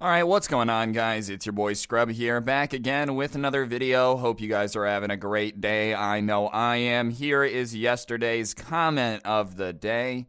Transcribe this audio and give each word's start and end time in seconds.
Alright, 0.00 0.28
what's 0.28 0.46
going 0.46 0.70
on, 0.70 0.92
guys? 0.92 1.28
It's 1.28 1.44
your 1.44 1.54
boy 1.54 1.72
Scrub 1.72 2.10
here, 2.10 2.40
back 2.40 2.72
again 2.72 3.16
with 3.16 3.34
another 3.34 3.64
video. 3.64 4.16
Hope 4.16 4.40
you 4.40 4.46
guys 4.46 4.76
are 4.76 4.86
having 4.86 5.10
a 5.10 5.16
great 5.16 5.60
day. 5.60 5.92
I 5.92 6.20
know 6.20 6.46
I 6.46 6.76
am. 6.76 7.10
Here 7.10 7.42
is 7.42 7.74
yesterday's 7.74 8.54
comment 8.54 9.22
of 9.24 9.56
the 9.56 9.72
day. 9.72 10.28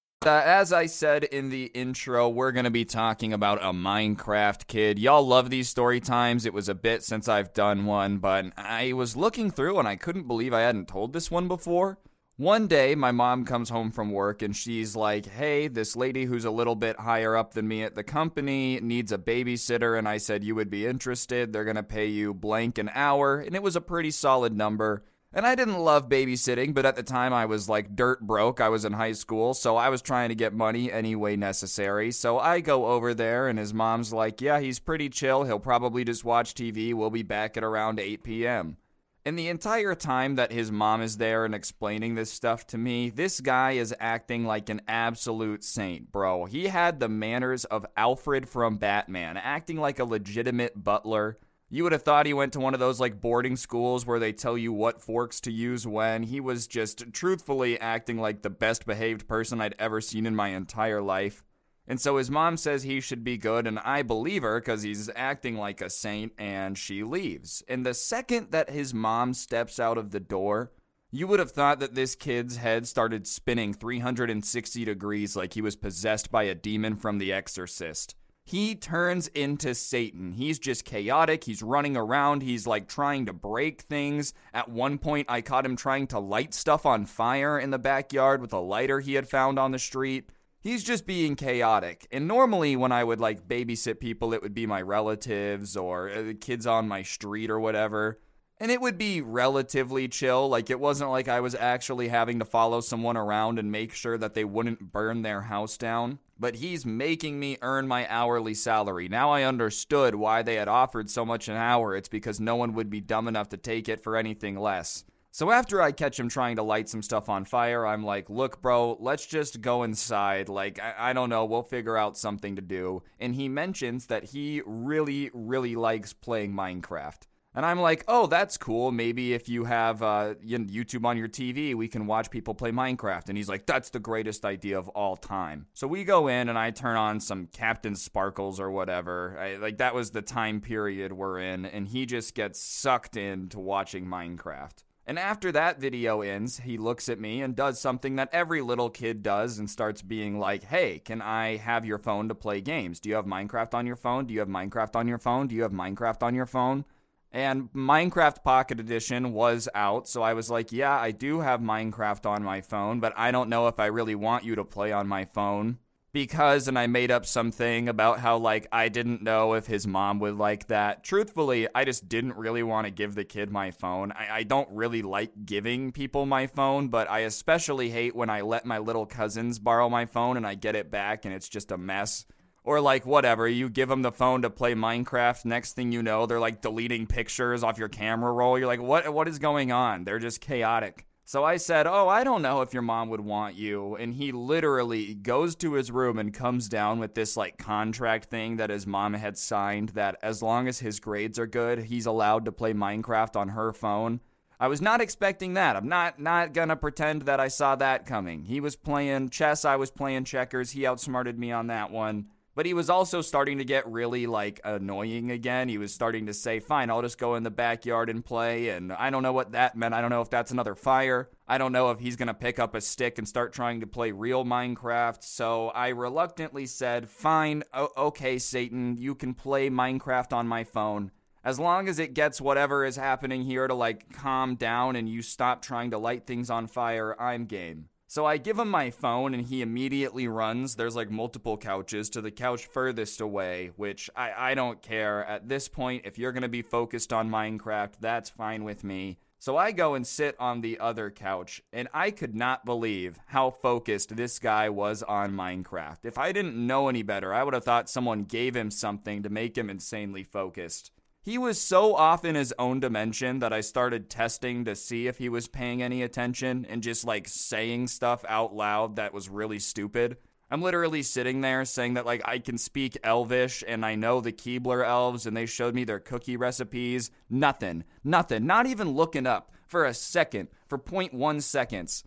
Uh, 0.23 0.39
as 0.45 0.71
I 0.71 0.85
said 0.85 1.23
in 1.23 1.49
the 1.49 1.65
intro, 1.73 2.29
we're 2.29 2.51
going 2.51 2.65
to 2.65 2.69
be 2.69 2.85
talking 2.85 3.33
about 3.33 3.57
a 3.63 3.73
Minecraft 3.73 4.67
kid. 4.67 4.99
Y'all 4.99 5.25
love 5.25 5.49
these 5.49 5.67
story 5.67 5.99
times. 5.99 6.45
It 6.45 6.53
was 6.53 6.69
a 6.69 6.75
bit 6.75 7.03
since 7.03 7.27
I've 7.27 7.53
done 7.53 7.85
one, 7.85 8.19
but 8.19 8.45
I 8.55 8.93
was 8.93 9.15
looking 9.15 9.49
through 9.49 9.79
and 9.79 9.87
I 9.87 9.95
couldn't 9.95 10.27
believe 10.27 10.53
I 10.53 10.61
hadn't 10.61 10.87
told 10.87 11.13
this 11.13 11.31
one 11.31 11.47
before. 11.47 11.97
One 12.37 12.67
day, 12.67 12.93
my 12.93 13.11
mom 13.11 13.45
comes 13.45 13.69
home 13.69 13.89
from 13.89 14.11
work 14.11 14.43
and 14.43 14.55
she's 14.55 14.95
like, 14.95 15.25
Hey, 15.25 15.67
this 15.67 15.95
lady 15.95 16.25
who's 16.25 16.45
a 16.45 16.51
little 16.51 16.75
bit 16.75 16.99
higher 16.99 17.35
up 17.35 17.55
than 17.55 17.67
me 17.67 17.81
at 17.81 17.95
the 17.95 18.03
company 18.03 18.79
needs 18.79 19.11
a 19.11 19.17
babysitter. 19.17 19.97
And 19.97 20.07
I 20.07 20.17
said, 20.17 20.43
You 20.43 20.53
would 20.53 20.69
be 20.69 20.85
interested. 20.85 21.51
They're 21.51 21.63
going 21.63 21.77
to 21.77 21.83
pay 21.83 22.05
you 22.05 22.35
blank 22.35 22.77
an 22.77 22.91
hour. 22.93 23.39
And 23.39 23.55
it 23.55 23.63
was 23.63 23.75
a 23.75 23.81
pretty 23.81 24.11
solid 24.11 24.55
number. 24.55 25.03
And 25.33 25.47
I 25.47 25.55
didn't 25.55 25.79
love 25.79 26.09
babysitting, 26.09 26.73
but 26.73 26.85
at 26.85 26.97
the 26.97 27.03
time 27.03 27.31
I 27.31 27.45
was 27.45 27.69
like 27.69 27.95
dirt 27.95 28.19
broke. 28.19 28.59
I 28.59 28.67
was 28.67 28.83
in 28.83 28.91
high 28.91 29.13
school, 29.13 29.53
so 29.53 29.77
I 29.77 29.87
was 29.87 30.01
trying 30.01 30.27
to 30.27 30.35
get 30.35 30.53
money 30.53 30.91
any 30.91 31.15
way 31.15 31.37
necessary. 31.37 32.11
So 32.11 32.37
I 32.37 32.59
go 32.59 32.87
over 32.87 33.13
there, 33.13 33.47
and 33.47 33.57
his 33.57 33.73
mom's 33.73 34.11
like, 34.11 34.41
Yeah, 34.41 34.59
he's 34.59 34.79
pretty 34.79 35.07
chill. 35.07 35.43
He'll 35.43 35.57
probably 35.57 36.03
just 36.03 36.25
watch 36.25 36.53
TV. 36.53 36.93
We'll 36.93 37.09
be 37.09 37.23
back 37.23 37.55
at 37.55 37.63
around 37.63 37.97
8 37.97 38.23
p.m. 38.23 38.75
And 39.23 39.37
the 39.37 39.49
entire 39.49 39.93
time 39.93 40.35
that 40.35 40.51
his 40.51 40.71
mom 40.71 41.01
is 41.01 41.17
there 41.17 41.45
and 41.45 41.53
explaining 41.53 42.15
this 42.15 42.31
stuff 42.31 42.65
to 42.67 42.77
me, 42.77 43.11
this 43.11 43.39
guy 43.39 43.73
is 43.73 43.93
acting 43.99 44.45
like 44.45 44.67
an 44.69 44.81
absolute 44.87 45.63
saint, 45.63 46.11
bro. 46.11 46.45
He 46.45 46.67
had 46.67 46.99
the 46.99 47.07
manners 47.07 47.63
of 47.65 47.85
Alfred 47.95 48.49
from 48.49 48.77
Batman, 48.77 49.37
acting 49.37 49.77
like 49.77 49.99
a 49.99 50.05
legitimate 50.05 50.83
butler. 50.83 51.37
You 51.73 51.83
would 51.83 51.93
have 51.93 52.03
thought 52.03 52.25
he 52.25 52.33
went 52.33 52.51
to 52.53 52.59
one 52.59 52.73
of 52.73 52.81
those 52.81 52.99
like 52.99 53.21
boarding 53.21 53.55
schools 53.55 54.05
where 54.05 54.19
they 54.19 54.33
tell 54.33 54.57
you 54.57 54.73
what 54.73 55.01
forks 55.01 55.39
to 55.41 55.51
use 55.53 55.87
when. 55.87 56.23
He 56.23 56.41
was 56.41 56.67
just 56.67 57.13
truthfully 57.13 57.79
acting 57.79 58.17
like 58.17 58.41
the 58.41 58.49
best 58.49 58.85
behaved 58.85 59.25
person 59.25 59.61
I'd 59.61 59.75
ever 59.79 60.01
seen 60.01 60.25
in 60.25 60.35
my 60.35 60.49
entire 60.49 61.01
life. 61.01 61.45
And 61.87 61.99
so 61.99 62.17
his 62.17 62.29
mom 62.29 62.57
says 62.57 62.83
he 62.83 62.99
should 62.99 63.23
be 63.23 63.37
good, 63.37 63.67
and 63.67 63.79
I 63.79 64.01
believe 64.01 64.43
her 64.43 64.59
because 64.59 64.83
he's 64.83 65.09
acting 65.15 65.55
like 65.55 65.79
a 65.79 65.89
saint, 65.89 66.33
and 66.37 66.77
she 66.77 67.03
leaves. 67.03 67.63
And 67.69 67.85
the 67.85 67.93
second 67.93 68.51
that 68.51 68.69
his 68.69 68.93
mom 68.93 69.33
steps 69.33 69.79
out 69.79 69.97
of 69.97 70.11
the 70.11 70.19
door, 70.19 70.73
you 71.09 71.25
would 71.27 71.39
have 71.39 71.51
thought 71.51 71.79
that 71.79 71.95
this 71.95 72.15
kid's 72.15 72.57
head 72.57 72.85
started 72.85 73.27
spinning 73.27 73.73
360 73.73 74.83
degrees 74.83 75.37
like 75.37 75.53
he 75.53 75.61
was 75.61 75.77
possessed 75.77 76.31
by 76.31 76.43
a 76.43 76.55
demon 76.55 76.97
from 76.97 77.17
The 77.17 77.31
Exorcist. 77.31 78.15
He 78.51 78.75
turns 78.75 79.29
into 79.29 79.73
Satan. 79.73 80.33
He's 80.33 80.59
just 80.59 80.83
chaotic. 80.83 81.45
He's 81.45 81.63
running 81.63 81.95
around. 81.95 82.43
He's 82.43 82.67
like 82.67 82.89
trying 82.89 83.27
to 83.27 83.31
break 83.31 83.83
things. 83.83 84.33
At 84.53 84.67
one 84.67 84.97
point, 84.97 85.27
I 85.29 85.39
caught 85.39 85.65
him 85.65 85.77
trying 85.77 86.07
to 86.07 86.19
light 86.19 86.53
stuff 86.53 86.85
on 86.85 87.05
fire 87.05 87.57
in 87.57 87.69
the 87.69 87.79
backyard 87.79 88.41
with 88.41 88.51
a 88.51 88.59
lighter 88.59 88.99
he 88.99 89.13
had 89.13 89.29
found 89.29 89.57
on 89.57 89.71
the 89.71 89.79
street. 89.79 90.31
He's 90.59 90.83
just 90.83 91.07
being 91.07 91.37
chaotic. 91.37 92.05
And 92.11 92.27
normally, 92.27 92.75
when 92.75 92.91
I 92.91 93.05
would 93.05 93.21
like 93.21 93.47
babysit 93.47 94.01
people, 94.01 94.33
it 94.33 94.41
would 94.41 94.53
be 94.53 94.65
my 94.65 94.81
relatives 94.81 95.77
or 95.77 96.09
uh, 96.09 96.33
kids 96.41 96.67
on 96.67 96.89
my 96.89 97.03
street 97.03 97.49
or 97.49 97.57
whatever. 97.61 98.19
And 98.61 98.69
it 98.69 98.79
would 98.79 98.99
be 98.99 99.21
relatively 99.21 100.07
chill. 100.07 100.47
Like, 100.47 100.69
it 100.69 100.79
wasn't 100.79 101.09
like 101.09 101.27
I 101.27 101.39
was 101.39 101.55
actually 101.55 102.09
having 102.09 102.37
to 102.37 102.45
follow 102.45 102.79
someone 102.79 103.17
around 103.17 103.57
and 103.57 103.71
make 103.71 103.91
sure 103.91 104.19
that 104.19 104.35
they 104.35 104.45
wouldn't 104.45 104.91
burn 104.91 105.23
their 105.23 105.41
house 105.41 105.77
down. 105.77 106.19
But 106.39 106.57
he's 106.57 106.85
making 106.85 107.39
me 107.39 107.57
earn 107.63 107.87
my 107.87 108.07
hourly 108.07 108.53
salary. 108.53 109.09
Now 109.09 109.31
I 109.31 109.41
understood 109.41 110.13
why 110.13 110.43
they 110.43 110.57
had 110.57 110.67
offered 110.67 111.09
so 111.09 111.25
much 111.25 111.47
an 111.47 111.55
hour. 111.55 111.95
It's 111.95 112.07
because 112.07 112.39
no 112.39 112.55
one 112.55 112.75
would 112.75 112.91
be 112.91 113.01
dumb 113.01 113.27
enough 113.27 113.49
to 113.49 113.57
take 113.57 113.89
it 113.89 114.03
for 114.03 114.15
anything 114.15 114.55
less. 114.59 115.05
So 115.31 115.49
after 115.49 115.81
I 115.81 115.91
catch 115.91 116.19
him 116.19 116.29
trying 116.29 116.57
to 116.57 116.63
light 116.63 116.87
some 116.87 117.01
stuff 117.01 117.29
on 117.29 117.45
fire, 117.45 117.87
I'm 117.87 118.03
like, 118.03 118.29
look, 118.29 118.61
bro, 118.61 118.95
let's 118.99 119.25
just 119.25 119.61
go 119.61 119.81
inside. 119.81 120.49
Like, 120.49 120.79
I, 120.79 121.09
I, 121.09 121.13
don't 121.13 121.31
know, 121.31 121.45
we'll 121.45 121.63
figure 121.63 121.97
out 121.97 122.15
something 122.15 122.57
to 122.57 122.61
do. 122.61 123.01
And 123.19 123.33
he 123.33 123.49
mentions 123.49 124.05
that 124.05 124.25
he 124.25 124.61
really, 124.67 125.31
really 125.33 125.75
likes 125.75 126.13
playing 126.13 126.53
Minecraft. 126.53 127.21
And 127.53 127.65
I'm 127.65 127.81
like, 127.81 128.05
oh, 128.07 128.27
that's 128.27 128.57
cool. 128.57 128.91
Maybe 128.91 129.33
if 129.33 129.49
you 129.49 129.65
have 129.65 130.01
uh, 130.01 130.35
YouTube 130.45 131.05
on 131.05 131.17
your 131.17 131.27
TV, 131.27 131.75
we 131.75 131.89
can 131.89 132.07
watch 132.07 132.29
people 132.31 132.53
play 132.53 132.71
Minecraft. 132.71 133.27
And 133.27 133.37
he's 133.37 133.49
like, 133.49 133.65
that's 133.65 133.89
the 133.89 133.99
greatest 133.99 134.45
idea 134.45 134.79
of 134.79 134.87
all 134.89 135.17
time. 135.17 135.65
So 135.73 135.85
we 135.85 136.05
go 136.05 136.27
in 136.27 136.47
and 136.47 136.57
I 136.57 136.71
turn 136.71 136.95
on 136.95 137.19
some 137.19 137.47
Captain 137.47 137.93
Sparklez 137.93 138.59
or 138.59 138.71
whatever. 138.71 139.37
I, 139.37 139.57
like, 139.57 139.77
that 139.79 139.93
was 139.93 140.11
the 140.11 140.21
time 140.21 140.61
period 140.61 141.11
we're 141.11 141.39
in. 141.39 141.65
And 141.65 141.89
he 141.89 142.05
just 142.05 142.35
gets 142.35 142.61
sucked 142.61 143.17
into 143.17 143.59
watching 143.59 144.05
Minecraft. 144.05 144.83
And 145.05 145.19
after 145.19 145.51
that 145.51 145.79
video 145.79 146.21
ends, 146.21 146.59
he 146.59 146.77
looks 146.77 147.09
at 147.09 147.19
me 147.19 147.41
and 147.41 147.53
does 147.53 147.81
something 147.81 148.15
that 148.15 148.29
every 148.31 148.61
little 148.61 148.89
kid 148.89 149.23
does 149.23 149.57
and 149.57 149.69
starts 149.69 150.01
being 150.01 150.39
like, 150.39 150.63
hey, 150.63 150.99
can 150.99 151.21
I 151.21 151.57
have 151.57 151.85
your 151.85 151.97
phone 151.97 152.29
to 152.29 152.35
play 152.35 152.61
games? 152.61 153.01
Do 153.01 153.09
you 153.09 153.15
have 153.15 153.25
Minecraft 153.25 153.73
on 153.73 153.85
your 153.85 153.95
phone? 153.95 154.25
Do 154.25 154.33
you 154.33 154.39
have 154.39 154.47
Minecraft 154.47 154.95
on 154.95 155.09
your 155.09 155.17
phone? 155.17 155.47
Do 155.47 155.55
you 155.55 155.63
have 155.63 155.73
Minecraft 155.73 156.23
on 156.23 156.35
your 156.35 156.45
phone? 156.45 156.85
And 157.33 157.71
Minecraft 157.71 158.43
Pocket 158.43 158.79
Edition 158.79 159.31
was 159.31 159.69
out, 159.73 160.07
so 160.07 160.21
I 160.21 160.33
was 160.33 160.49
like, 160.49 160.73
yeah, 160.73 160.97
I 160.99 161.11
do 161.11 161.39
have 161.39 161.61
Minecraft 161.61 162.25
on 162.25 162.43
my 162.43 162.59
phone, 162.59 162.99
but 162.99 163.13
I 163.15 163.31
don't 163.31 163.49
know 163.49 163.67
if 163.67 163.79
I 163.79 163.85
really 163.85 164.15
want 164.15 164.43
you 164.43 164.55
to 164.55 164.65
play 164.65 164.91
on 164.91 165.07
my 165.07 165.23
phone. 165.23 165.77
Because, 166.13 166.67
and 166.67 166.77
I 166.77 166.87
made 166.87 167.09
up 167.09 167.25
something 167.25 167.87
about 167.87 168.19
how, 168.19 168.35
like, 168.35 168.67
I 168.69 168.89
didn't 168.89 169.21
know 169.21 169.53
if 169.53 169.65
his 169.65 169.87
mom 169.87 170.19
would 170.19 170.35
like 170.35 170.67
that. 170.67 171.05
Truthfully, 171.05 171.69
I 171.73 171.85
just 171.85 172.09
didn't 172.09 172.35
really 172.35 172.63
want 172.63 172.85
to 172.85 172.91
give 172.91 173.15
the 173.15 173.23
kid 173.23 173.49
my 173.49 173.71
phone. 173.71 174.11
I, 174.11 174.39
I 174.39 174.43
don't 174.43 174.67
really 174.69 175.03
like 175.03 175.31
giving 175.45 175.93
people 175.93 176.25
my 176.25 176.47
phone, 176.47 176.89
but 176.89 177.09
I 177.09 177.19
especially 177.19 177.89
hate 177.89 178.13
when 178.13 178.29
I 178.29 178.41
let 178.41 178.65
my 178.65 178.79
little 178.79 179.05
cousins 179.05 179.57
borrow 179.57 179.87
my 179.87 180.05
phone 180.05 180.35
and 180.35 180.45
I 180.45 180.55
get 180.55 180.75
it 180.75 180.91
back 180.91 181.23
and 181.23 181.33
it's 181.33 181.47
just 181.47 181.71
a 181.71 181.77
mess. 181.77 182.25
Or 182.63 182.79
like 182.79 183.05
whatever, 183.05 183.47
you 183.47 183.69
give 183.69 183.89
them 183.89 184.03
the 184.03 184.11
phone 184.11 184.43
to 184.43 184.49
play 184.49 184.75
Minecraft. 184.75 185.45
Next 185.45 185.73
thing 185.73 185.91
you 185.91 186.03
know, 186.03 186.25
they're 186.27 186.39
like 186.39 186.61
deleting 186.61 187.07
pictures 187.07 187.63
off 187.63 187.79
your 187.79 187.89
camera 187.89 188.31
roll. 188.31 188.57
You're 188.57 188.67
like, 188.67 188.81
what? 188.81 189.11
What 189.11 189.27
is 189.27 189.39
going 189.39 189.71
on? 189.71 190.03
They're 190.03 190.19
just 190.19 190.41
chaotic. 190.41 191.07
So 191.31 191.45
I 191.45 191.55
said, 191.55 191.87
Oh, 191.87 192.09
I 192.09 192.25
don't 192.25 192.41
know 192.41 192.61
if 192.61 192.73
your 192.73 192.81
mom 192.81 193.07
would 193.07 193.21
want 193.21 193.55
you. 193.55 193.95
And 193.95 194.13
he 194.13 194.33
literally 194.33 195.13
goes 195.13 195.55
to 195.55 195.75
his 195.75 195.89
room 195.89 196.19
and 196.19 196.33
comes 196.33 196.67
down 196.67 196.99
with 196.99 197.15
this 197.15 197.37
like 197.37 197.57
contract 197.57 198.29
thing 198.29 198.57
that 198.57 198.69
his 198.69 198.85
mom 198.85 199.13
had 199.13 199.37
signed 199.37 199.89
that 199.89 200.17
as 200.21 200.43
long 200.43 200.67
as 200.67 200.79
his 200.79 200.99
grades 200.99 201.39
are 201.39 201.47
good, 201.47 201.83
he's 201.85 202.05
allowed 202.05 202.43
to 202.43 202.51
play 202.51 202.73
Minecraft 202.73 203.37
on 203.37 203.47
her 203.47 203.71
phone. 203.71 204.19
I 204.59 204.67
was 204.67 204.81
not 204.81 204.99
expecting 204.99 205.53
that. 205.53 205.77
I'm 205.77 205.87
not 205.87 206.19
not 206.19 206.53
gonna 206.53 206.75
pretend 206.75 207.21
that 207.21 207.39
I 207.39 207.47
saw 207.47 207.77
that 207.77 208.05
coming. 208.05 208.43
He 208.43 208.59
was 208.59 208.75
playing 208.75 209.29
chess, 209.29 209.63
I 209.63 209.77
was 209.77 209.89
playing 209.89 210.25
checkers. 210.25 210.71
He 210.71 210.85
outsmarted 210.85 211.39
me 211.39 211.53
on 211.53 211.67
that 211.67 211.91
one. 211.91 212.27
But 212.53 212.65
he 212.65 212.73
was 212.73 212.89
also 212.89 213.21
starting 213.21 213.59
to 213.59 213.63
get 213.63 213.89
really 213.89 214.27
like 214.27 214.59
annoying 214.65 215.31
again. 215.31 215.69
He 215.69 215.77
was 215.77 215.93
starting 215.93 216.25
to 216.25 216.33
say, 216.33 216.59
"Fine, 216.59 216.89
I'll 216.89 217.01
just 217.01 217.17
go 217.17 217.35
in 217.35 217.43
the 217.43 217.49
backyard 217.49 218.09
and 218.09 218.25
play." 218.25 218.69
And 218.69 218.91
I 218.91 219.09
don't 219.09 219.23
know 219.23 219.31
what 219.31 219.53
that 219.53 219.77
meant. 219.77 219.93
I 219.93 220.01
don't 220.01 220.09
know 220.09 220.21
if 220.21 220.29
that's 220.29 220.51
another 220.51 220.75
fire. 220.75 221.29
I 221.47 221.57
don't 221.57 221.71
know 221.71 221.91
if 221.91 221.99
he's 221.99 222.17
going 222.17 222.27
to 222.27 222.33
pick 222.33 222.59
up 222.59 222.75
a 222.75 222.81
stick 222.81 223.17
and 223.17 223.27
start 223.27 223.53
trying 223.53 223.79
to 223.79 223.87
play 223.87 224.11
real 224.11 224.43
Minecraft. 224.43 225.23
So 225.23 225.69
I 225.69 225.89
reluctantly 225.89 226.65
said, 226.65 227.09
"Fine, 227.09 227.63
o- 227.73 227.91
okay, 227.95 228.37
Satan, 228.37 228.97
you 228.97 229.15
can 229.15 229.33
play 229.33 229.69
Minecraft 229.69 230.33
on 230.33 230.47
my 230.47 230.65
phone." 230.65 231.11
As 231.43 231.59
long 231.59 231.87
as 231.87 231.99
it 231.99 232.13
gets 232.13 232.39
whatever 232.39 232.85
is 232.85 232.97
happening 232.97 233.43
here 233.43 233.67
to 233.67 233.73
like 233.73 234.13
calm 234.13 234.55
down 234.55 234.95
and 234.95 235.09
you 235.09 235.21
stop 235.21 235.61
trying 235.61 235.91
to 235.91 235.97
light 235.97 236.27
things 236.27 236.49
on 236.49 236.67
fire, 236.67 237.19
I'm 237.19 237.45
game. 237.45 237.87
So 238.11 238.25
I 238.25 238.35
give 238.35 238.59
him 238.59 238.67
my 238.67 238.89
phone 238.89 239.33
and 239.33 239.47
he 239.47 239.61
immediately 239.61 240.27
runs. 240.27 240.75
There's 240.75 240.97
like 240.97 241.09
multiple 241.09 241.55
couches 241.55 242.09
to 242.09 242.19
the 242.19 242.29
couch 242.29 242.65
furthest 242.65 243.21
away, 243.21 243.71
which 243.77 244.09
I, 244.13 244.49
I 244.51 244.53
don't 244.53 244.81
care. 244.81 245.23
At 245.23 245.47
this 245.47 245.69
point, 245.69 246.05
if 246.05 246.19
you're 246.19 246.33
going 246.33 246.41
to 246.41 246.49
be 246.49 246.61
focused 246.61 247.13
on 247.13 247.29
Minecraft, 247.29 247.93
that's 248.01 248.29
fine 248.29 248.65
with 248.65 248.83
me. 248.83 249.17
So 249.39 249.55
I 249.55 249.71
go 249.71 249.93
and 249.93 250.05
sit 250.05 250.35
on 250.41 250.59
the 250.59 250.77
other 250.81 251.09
couch, 251.09 251.61
and 251.71 251.87
I 251.93 252.11
could 252.11 252.35
not 252.35 252.65
believe 252.65 253.17
how 253.27 253.49
focused 253.49 254.17
this 254.17 254.39
guy 254.39 254.67
was 254.67 255.03
on 255.03 255.31
Minecraft. 255.31 255.99
If 256.03 256.17
I 256.17 256.33
didn't 256.33 256.67
know 256.67 256.89
any 256.89 257.03
better, 257.03 257.33
I 257.33 257.43
would 257.43 257.53
have 257.53 257.63
thought 257.63 257.89
someone 257.89 258.25
gave 258.25 258.57
him 258.57 258.71
something 258.71 259.23
to 259.23 259.29
make 259.29 259.57
him 259.57 259.69
insanely 259.69 260.23
focused. 260.23 260.91
He 261.23 261.37
was 261.37 261.61
so 261.61 261.95
off 261.95 262.25
in 262.25 262.33
his 262.33 262.51
own 262.57 262.79
dimension 262.79 263.39
that 263.39 263.53
I 263.53 263.61
started 263.61 264.09
testing 264.09 264.65
to 264.65 264.75
see 264.75 265.05
if 265.05 265.19
he 265.19 265.29
was 265.29 265.47
paying 265.47 265.83
any 265.83 266.01
attention 266.01 266.65
and 266.67 266.81
just 266.81 267.05
like 267.05 267.27
saying 267.27 267.87
stuff 267.87 268.25
out 268.27 268.55
loud 268.55 268.95
that 268.95 269.13
was 269.13 269.29
really 269.29 269.59
stupid. 269.59 270.17
I'm 270.49 270.63
literally 270.63 271.03
sitting 271.03 271.41
there 271.41 271.63
saying 271.63 271.93
that 271.93 272.07
like 272.07 272.23
I 272.25 272.39
can 272.39 272.57
speak 272.57 272.97
Elvish 273.03 273.63
and 273.67 273.85
I 273.85 273.93
know 273.93 274.19
the 274.19 274.31
Keebler 274.31 274.83
elves 274.83 275.27
and 275.27 275.37
they 275.37 275.45
showed 275.45 275.75
me 275.75 275.83
their 275.83 275.99
cookie 275.99 276.37
recipes. 276.37 277.11
Nothing. 277.29 277.83
Nothing. 278.03 278.47
Not 278.47 278.65
even 278.65 278.89
looking 278.89 279.27
up 279.27 279.51
for 279.67 279.85
a 279.85 279.93
second, 279.93 280.47
for 280.67 280.79
0.1 280.79 281.43
seconds. 281.43 282.03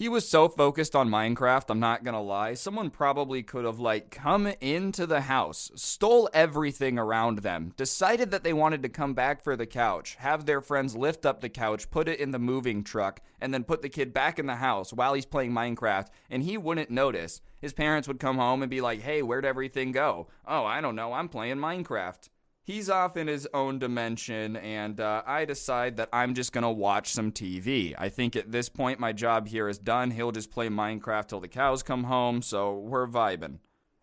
He 0.00 0.08
was 0.08 0.26
so 0.26 0.48
focused 0.48 0.96
on 0.96 1.10
Minecraft, 1.10 1.68
I'm 1.68 1.78
not 1.78 2.04
gonna 2.04 2.22
lie. 2.22 2.54
Someone 2.54 2.88
probably 2.88 3.42
could 3.42 3.66
have, 3.66 3.78
like, 3.78 4.10
come 4.10 4.46
into 4.62 5.06
the 5.06 5.20
house, 5.20 5.70
stole 5.74 6.30
everything 6.32 6.98
around 6.98 7.40
them, 7.40 7.74
decided 7.76 8.30
that 8.30 8.42
they 8.42 8.54
wanted 8.54 8.82
to 8.82 8.88
come 8.88 9.12
back 9.12 9.42
for 9.42 9.56
the 9.56 9.66
couch, 9.66 10.14
have 10.20 10.46
their 10.46 10.62
friends 10.62 10.96
lift 10.96 11.26
up 11.26 11.42
the 11.42 11.50
couch, 11.50 11.90
put 11.90 12.08
it 12.08 12.18
in 12.18 12.30
the 12.30 12.38
moving 12.38 12.82
truck, 12.82 13.20
and 13.42 13.52
then 13.52 13.62
put 13.62 13.82
the 13.82 13.90
kid 13.90 14.14
back 14.14 14.38
in 14.38 14.46
the 14.46 14.56
house 14.56 14.90
while 14.90 15.12
he's 15.12 15.26
playing 15.26 15.52
Minecraft, 15.52 16.06
and 16.30 16.44
he 16.44 16.56
wouldn't 16.56 16.88
notice. 16.88 17.42
His 17.60 17.74
parents 17.74 18.08
would 18.08 18.18
come 18.18 18.38
home 18.38 18.62
and 18.62 18.70
be 18.70 18.80
like, 18.80 19.02
hey, 19.02 19.20
where'd 19.20 19.44
everything 19.44 19.92
go? 19.92 20.28
Oh, 20.48 20.64
I 20.64 20.80
don't 20.80 20.96
know, 20.96 21.12
I'm 21.12 21.28
playing 21.28 21.58
Minecraft 21.58 22.30
he's 22.62 22.90
off 22.90 23.16
in 23.16 23.26
his 23.26 23.48
own 23.52 23.78
dimension, 23.78 24.56
and 24.56 25.00
uh, 25.00 25.22
I 25.26 25.44
decide 25.44 25.96
that 25.96 26.08
I'm 26.12 26.34
just 26.34 26.52
gonna 26.52 26.72
watch 26.72 27.08
some 27.08 27.32
TV. 27.32 27.94
I 27.98 28.08
think 28.08 28.36
at 28.36 28.52
this 28.52 28.68
point 28.68 29.00
my 29.00 29.12
job 29.12 29.48
here 29.48 29.68
is 29.68 29.78
done. 29.78 30.10
He'll 30.10 30.32
just 30.32 30.50
play 30.50 30.68
Minecraft 30.68 31.28
till 31.28 31.40
the 31.40 31.48
cows 31.48 31.82
come 31.82 32.04
home, 32.04 32.42
so 32.42 32.78
we're 32.78 33.06
vibing. 33.06 33.58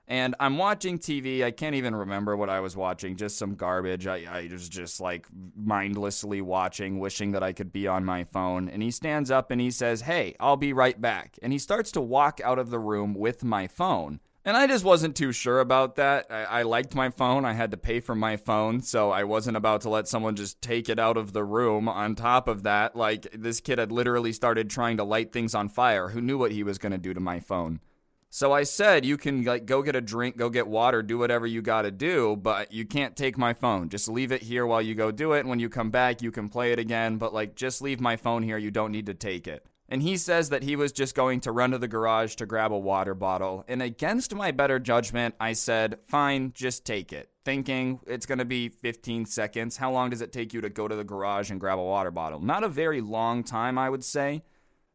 And 0.09 0.35
I'm 0.39 0.57
watching 0.57 0.99
TV. 0.99 1.43
I 1.43 1.51
can't 1.51 1.75
even 1.75 1.93
remember 1.93 2.37
what 2.37 2.49
I 2.49 2.61
was 2.61 2.77
watching, 2.77 3.17
just 3.17 3.37
some 3.37 3.55
garbage. 3.55 4.07
I, 4.07 4.23
I 4.29 4.47
was 4.49 4.69
just 4.69 5.01
like 5.01 5.27
mindlessly 5.53 6.39
watching, 6.39 6.99
wishing 6.99 7.33
that 7.33 7.43
I 7.43 7.51
could 7.51 7.73
be 7.73 7.87
on 7.87 8.05
my 8.05 8.23
phone. 8.23 8.69
And 8.69 8.81
he 8.81 8.89
stands 8.89 9.29
up 9.29 9.51
and 9.51 9.59
he 9.59 9.69
says, 9.69 10.01
Hey, 10.01 10.35
I'll 10.39 10.55
be 10.55 10.71
right 10.71 10.99
back. 10.99 11.37
And 11.41 11.51
he 11.51 11.59
starts 11.59 11.91
to 11.91 12.01
walk 12.01 12.39
out 12.41 12.57
of 12.57 12.69
the 12.69 12.79
room 12.79 13.15
with 13.15 13.43
my 13.43 13.67
phone. 13.67 14.21
And 14.47 14.55
I 14.55 14.65
just 14.65 14.85
wasn't 14.85 15.17
too 15.17 15.33
sure 15.33 15.59
about 15.59 15.97
that. 15.97 16.27
I, 16.29 16.43
I, 16.45 16.61
liked 16.61 16.95
my 16.95 17.09
phone. 17.09 17.43
I 17.43 17.51
had 17.51 17.71
to 17.71 17.77
pay 17.77 17.99
for 17.99 18.15
my 18.15 18.37
phone, 18.37 18.81
so 18.81 19.11
I 19.11 19.25
wasn't 19.25 19.57
about 19.57 19.81
to 19.81 19.89
let 19.89 20.07
someone 20.07 20.37
just 20.37 20.61
take 20.61 20.87
it 20.87 20.99
out 20.99 21.17
of 21.17 21.33
the 21.33 21.43
room. 21.43 21.89
On 21.89 22.15
top 22.15 22.47
of 22.47 22.63
that, 22.63 22.95
like, 22.95 23.27
this 23.33 23.59
kid 23.59 23.77
had 23.77 23.91
literally 23.91 24.31
started 24.31 24.69
trying 24.69 24.95
to 24.97 25.03
light 25.03 25.33
things 25.33 25.53
on 25.53 25.67
fire. 25.67 26.07
Who 26.07 26.21
knew 26.21 26.37
what 26.37 26.53
he 26.53 26.63
was 26.63 26.77
going 26.77 26.93
to 26.93 26.97
do 26.97 27.13
to 27.13 27.19
my 27.19 27.41
phone? 27.41 27.81
So 28.29 28.53
I 28.53 28.63
said, 28.63 29.03
you 29.03 29.17
can, 29.17 29.43
like, 29.43 29.65
go 29.65 29.81
get 29.81 29.97
a 29.97 30.01
drink, 30.01 30.37
go 30.37 30.49
get 30.49 30.69
water, 30.69 31.03
do 31.03 31.17
whatever 31.17 31.45
you 31.45 31.61
got 31.61 31.81
to 31.81 31.91
do, 31.91 32.37
but 32.37 32.71
you 32.71 32.85
can't 32.85 33.17
take 33.17 33.37
my 33.37 33.51
phone. 33.51 33.89
Just 33.89 34.07
leave 34.07 34.31
it 34.31 34.43
here 34.43 34.65
while 34.65 34.81
you 34.81 34.95
go 34.95 35.11
do 35.11 35.33
it. 35.33 35.41
And 35.41 35.49
when 35.49 35.59
you 35.59 35.67
come 35.67 35.91
back, 35.91 36.21
you 36.21 36.31
can 36.31 36.47
play 36.47 36.71
it 36.71 36.79
again, 36.79 37.17
but, 37.17 37.33
like, 37.33 37.55
just 37.55 37.81
leave 37.81 37.99
my 37.99 38.15
phone 38.15 38.43
here. 38.43 38.57
You 38.57 38.71
don't 38.71 38.93
need 38.93 39.07
to 39.07 39.13
take 39.13 39.45
it. 39.45 39.65
And 39.89 40.01
he 40.01 40.17
says 40.17 40.49
that 40.49 40.63
he 40.63 40.75
was 40.75 40.91
just 40.91 41.15
going 41.15 41.39
to 41.41 41.51
run 41.51 41.71
to 41.71 41.77
the 41.77 41.87
garage 41.87 42.35
to 42.35 42.45
grab 42.45 42.73
a 42.73 42.77
water 42.77 43.13
bottle. 43.13 43.63
And 43.67 43.81
against 43.81 44.35
my 44.35 44.51
better 44.51 44.79
judgment, 44.79 45.35
I 45.39 45.53
said, 45.53 45.99
fine, 46.07 46.51
just 46.53 46.85
take 46.85 47.13
it. 47.13 47.29
Thinking 47.45 48.01
it's 48.05 48.25
going 48.25 48.39
to 48.39 48.45
be 48.45 48.67
15 48.67 49.25
seconds. 49.25 49.77
How 49.77 49.91
long 49.91 50.09
does 50.09 50.21
it 50.21 50.33
take 50.33 50.53
you 50.53 50.59
to 50.61 50.69
go 50.69 50.87
to 50.87 50.95
the 50.95 51.05
garage 51.05 51.49
and 51.49 51.59
grab 51.59 51.79
a 51.79 51.83
water 51.83 52.11
bottle? 52.11 52.41
Not 52.41 52.65
a 52.65 52.69
very 52.69 52.99
long 52.99 53.43
time, 53.43 53.77
I 53.77 53.89
would 53.89 54.03
say. 54.03 54.43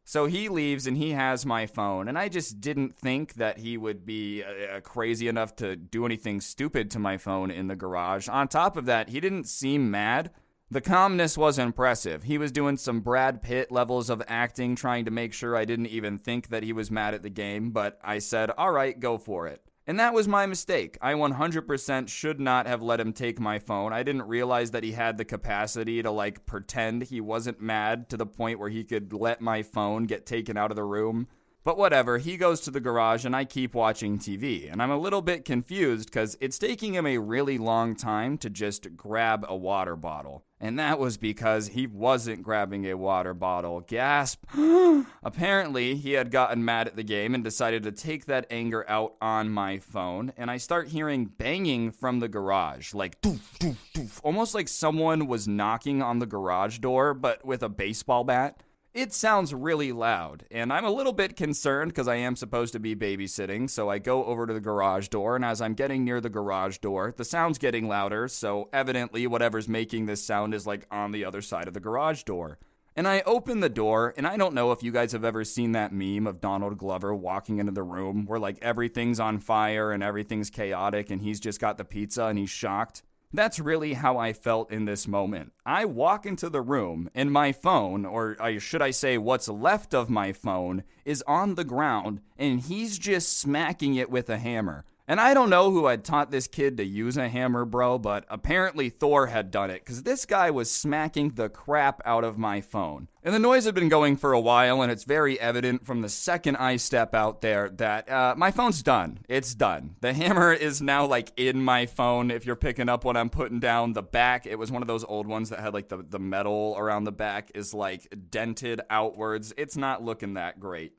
So 0.05 0.25
he 0.25 0.49
leaves 0.49 0.85
and 0.85 0.97
he 0.97 1.11
has 1.11 1.45
my 1.45 1.65
phone. 1.65 2.07
And 2.07 2.17
I 2.17 2.27
just 2.27 2.59
didn't 2.59 2.95
think 2.95 3.35
that 3.35 3.57
he 3.57 3.77
would 3.77 4.05
be 4.05 4.43
uh, 4.43 4.81
crazy 4.81 5.27
enough 5.27 5.55
to 5.57 5.75
do 5.75 6.05
anything 6.05 6.41
stupid 6.41 6.91
to 6.91 6.99
my 6.99 7.17
phone 7.17 7.49
in 7.49 7.67
the 7.67 7.75
garage. 7.75 8.27
On 8.27 8.47
top 8.47 8.75
of 8.75 8.85
that, 8.85 9.09
he 9.09 9.19
didn't 9.19 9.47
seem 9.47 9.89
mad. 9.89 10.31
The 10.73 10.81
calmness 10.81 11.37
was 11.37 11.59
impressive. 11.59 12.23
He 12.23 12.39
was 12.39 12.51
doing 12.51 12.77
some 12.77 13.01
Brad 13.01 13.43
Pitt 13.43 13.71
levels 13.71 14.09
of 14.09 14.23
acting, 14.27 14.75
trying 14.75 15.05
to 15.05 15.11
make 15.11 15.31
sure 15.31 15.55
I 15.55 15.65
didn't 15.65 15.85
even 15.85 16.17
think 16.17 16.47
that 16.47 16.63
he 16.63 16.73
was 16.73 16.89
mad 16.89 17.13
at 17.13 17.21
the 17.21 17.29
game, 17.29 17.69
but 17.69 17.99
I 18.03 18.17
said, 18.17 18.49
all 18.57 18.71
right, 18.71 18.99
go 18.99 19.19
for 19.19 19.45
it. 19.45 19.61
And 19.85 19.99
that 19.99 20.15
was 20.15 20.27
my 20.27 20.47
mistake. 20.47 20.97
I 20.99 21.13
100% 21.13 22.07
should 22.07 22.39
not 22.39 22.65
have 22.65 22.81
let 22.81 22.99
him 22.99 23.13
take 23.13 23.39
my 23.39 23.59
phone. 23.59 23.93
I 23.93 24.01
didn't 24.01 24.23
realize 24.23 24.71
that 24.71 24.83
he 24.83 24.93
had 24.93 25.19
the 25.19 25.25
capacity 25.25 26.01
to 26.01 26.09
like 26.09 26.43
pretend 26.47 27.03
he 27.03 27.21
wasn't 27.21 27.61
mad 27.61 28.09
to 28.09 28.17
the 28.17 28.25
point 28.25 28.57
where 28.57 28.69
he 28.69 28.83
could 28.83 29.13
let 29.13 29.41
my 29.41 29.61
phone 29.61 30.05
get 30.05 30.25
taken 30.25 30.57
out 30.57 30.71
of 30.71 30.75
the 30.75 30.83
room. 30.83 31.27
But 31.63 31.77
whatever, 31.77 32.17
he 32.17 32.35
goes 32.35 32.59
to 32.61 32.71
the 32.71 32.81
garage 32.81 33.23
and 33.23 33.35
I 33.35 33.45
keep 33.45 33.73
watching 33.73 34.19
TV. 34.19 34.69
And 34.69 34.81
I'm 34.81 34.91
a 34.91 34.97
little 34.97 35.21
bit 35.21 35.45
confused 35.45 36.07
because 36.07 36.37
it's 36.41 36.59
taking 36.59 36.93
him 36.93 37.07
a 37.07 37.17
really 37.19 37.57
long 37.57 37.95
time 37.95 38.37
to 38.39 38.49
just 38.49 38.97
grab 38.97 39.45
a 39.47 39.55
water 39.55 39.95
bottle. 39.95 40.43
And 40.59 40.79
that 40.79 40.99
was 40.99 41.17
because 41.17 41.69
he 41.69 41.87
wasn't 41.87 42.43
grabbing 42.43 42.85
a 42.85 42.95
water 42.95 43.33
bottle. 43.33 43.81
Gasp. 43.81 44.45
Apparently, 45.23 45.95
he 45.95 46.13
had 46.13 46.31
gotten 46.31 46.63
mad 46.63 46.87
at 46.87 46.95
the 46.95 47.03
game 47.03 47.33
and 47.33 47.43
decided 47.43 47.83
to 47.83 47.91
take 47.91 48.25
that 48.25 48.45
anger 48.49 48.89
out 48.89 49.15
on 49.21 49.49
my 49.49 49.79
phone. 49.79 50.33
And 50.37 50.51
I 50.51 50.57
start 50.57 50.89
hearing 50.89 51.25
banging 51.25 51.91
from 51.91 52.19
the 52.19 52.29
garage, 52.29 52.93
like 52.93 53.19
doof, 53.21 53.39
doof, 53.59 53.75
doof, 53.93 54.19
almost 54.23 54.53
like 54.53 54.67
someone 54.67 55.27
was 55.27 55.47
knocking 55.47 56.01
on 56.01 56.19
the 56.19 56.25
garage 56.25 56.79
door, 56.79 57.13
but 57.13 57.45
with 57.45 57.63
a 57.63 57.69
baseball 57.69 58.23
bat. 58.23 58.61
It 58.93 59.11
sounds 59.11 59.55
really 59.55 59.91
loud, 59.91 60.45
and 60.51 60.71
I'm 60.71 60.85
a 60.85 60.91
little 60.91 61.13
bit 61.13 61.35
concerned 61.35 61.89
because 61.89 62.07
I 62.07 62.17
am 62.17 62.35
supposed 62.35 62.73
to 62.73 62.79
be 62.79 62.95
babysitting. 62.95 63.67
So 63.67 63.89
I 63.89 63.97
go 63.97 64.23
over 64.25 64.45
to 64.45 64.53
the 64.53 64.59
garage 64.59 65.07
door, 65.07 65.35
and 65.35 65.43
as 65.43 65.61
I'm 65.61 65.73
getting 65.73 66.05
near 66.05 66.21
the 66.21 66.29
garage 66.29 66.77
door, 66.77 67.11
the 67.17 67.25
sound's 67.25 67.57
getting 67.57 67.87
louder. 67.87 68.27
So 68.27 68.69
evidently, 68.71 69.25
whatever's 69.25 69.67
making 69.67 70.05
this 70.05 70.23
sound 70.23 70.53
is 70.53 70.67
like 70.67 70.85
on 70.91 71.11
the 71.11 71.25
other 71.25 71.41
side 71.41 71.67
of 71.67 71.73
the 71.73 71.79
garage 71.79 72.21
door. 72.21 72.59
And 72.95 73.07
I 73.07 73.23
open 73.25 73.61
the 73.61 73.67
door, 73.67 74.13
and 74.15 74.27
I 74.27 74.37
don't 74.37 74.53
know 74.53 74.71
if 74.71 74.83
you 74.83 74.91
guys 74.91 75.13
have 75.13 75.25
ever 75.25 75.43
seen 75.43 75.71
that 75.71 75.91
meme 75.91 76.27
of 76.27 76.39
Donald 76.39 76.77
Glover 76.77 77.15
walking 77.15 77.57
into 77.57 77.71
the 77.71 77.81
room 77.81 78.27
where 78.27 78.39
like 78.39 78.59
everything's 78.61 79.19
on 79.19 79.39
fire 79.39 79.91
and 79.91 80.03
everything's 80.03 80.51
chaotic, 80.51 81.09
and 81.09 81.19
he's 81.19 81.39
just 81.39 81.59
got 81.59 81.79
the 81.79 81.83
pizza 81.83 82.25
and 82.25 82.37
he's 82.37 82.51
shocked. 82.51 83.01
That's 83.35 83.59
really 83.59 83.93
how 83.93 84.19
I 84.19 84.31
felt 84.31 84.71
in 84.71 84.85
this 84.85 85.07
moment. 85.07 85.53
I 85.65 85.85
walk 85.85 86.27
into 86.27 86.49
the 86.49 86.61
room 86.61 87.09
and 87.15 87.31
my 87.31 87.51
phone, 87.51 88.05
or 88.05 88.37
should 88.59 88.81
I 88.81 88.91
say 88.91 89.17
what's 89.17 89.49
left 89.49 89.95
of 89.95 90.07
my 90.07 90.33
phone, 90.33 90.83
is 91.03 91.23
on 91.25 91.55
the 91.55 91.63
ground 91.63 92.21
and 92.37 92.59
he's 92.59 92.99
just 92.99 93.39
smacking 93.39 93.95
it 93.95 94.11
with 94.11 94.29
a 94.29 94.37
hammer. 94.37 94.85
And 95.05 95.19
I 95.19 95.33
don't 95.33 95.49
know 95.49 95.69
who 95.69 95.87
had 95.87 96.05
taught 96.05 96.31
this 96.31 96.47
kid 96.47 96.77
to 96.77 96.85
use 96.85 97.17
a 97.17 97.27
hammer, 97.27 97.65
bro, 97.65 97.99
but 97.99 98.25
apparently 98.29 98.89
Thor 98.89 99.27
had 99.27 99.51
done 99.51 99.69
it 99.69 99.83
because 99.83 100.03
this 100.03 100.25
guy 100.25 100.49
was 100.49 100.71
smacking 100.71 101.31
the 101.31 101.49
crap 101.49 102.01
out 102.05 102.23
of 102.23 102.37
my 102.37 102.61
phone. 102.61 103.09
And 103.21 103.33
the 103.33 103.39
noise 103.39 103.65
had 103.65 103.75
been 103.75 103.89
going 103.89 104.15
for 104.15 104.31
a 104.31 104.39
while, 104.39 104.81
and 104.81 104.91
it's 104.91 105.03
very 105.03 105.39
evident 105.39 105.85
from 105.85 106.01
the 106.01 106.09
second 106.09 106.55
I 106.55 106.77
step 106.77 107.13
out 107.13 107.41
there 107.41 107.69
that 107.71 108.09
uh, 108.09 108.35
my 108.37 108.51
phone's 108.51 108.81
done. 108.81 109.19
It's 109.27 109.55
done. 109.55 109.95
The 109.99 110.13
hammer 110.13 110.53
is 110.53 110.81
now 110.81 111.05
like 111.05 111.31
in 111.35 111.61
my 111.61 111.85
phone. 111.85 112.31
If 112.31 112.45
you're 112.45 112.55
picking 112.55 112.87
up 112.87 113.03
what 113.03 113.17
I'm 113.17 113.29
putting 113.29 113.59
down, 113.59 113.93
the 113.93 114.03
back, 114.03 114.45
it 114.45 114.57
was 114.57 114.71
one 114.71 114.81
of 114.81 114.87
those 114.87 115.03
old 115.03 115.27
ones 115.27 115.49
that 115.49 115.59
had 115.59 115.73
like 115.73 115.89
the, 115.89 115.97
the 115.97 116.19
metal 116.19 116.75
around 116.77 117.03
the 117.03 117.11
back 117.11 117.51
is 117.55 117.73
like 117.73 118.07
dented 118.29 118.79
outwards. 118.89 119.53
It's 119.57 119.75
not 119.75 120.01
looking 120.03 120.35
that 120.35 120.61
great. 120.61 120.93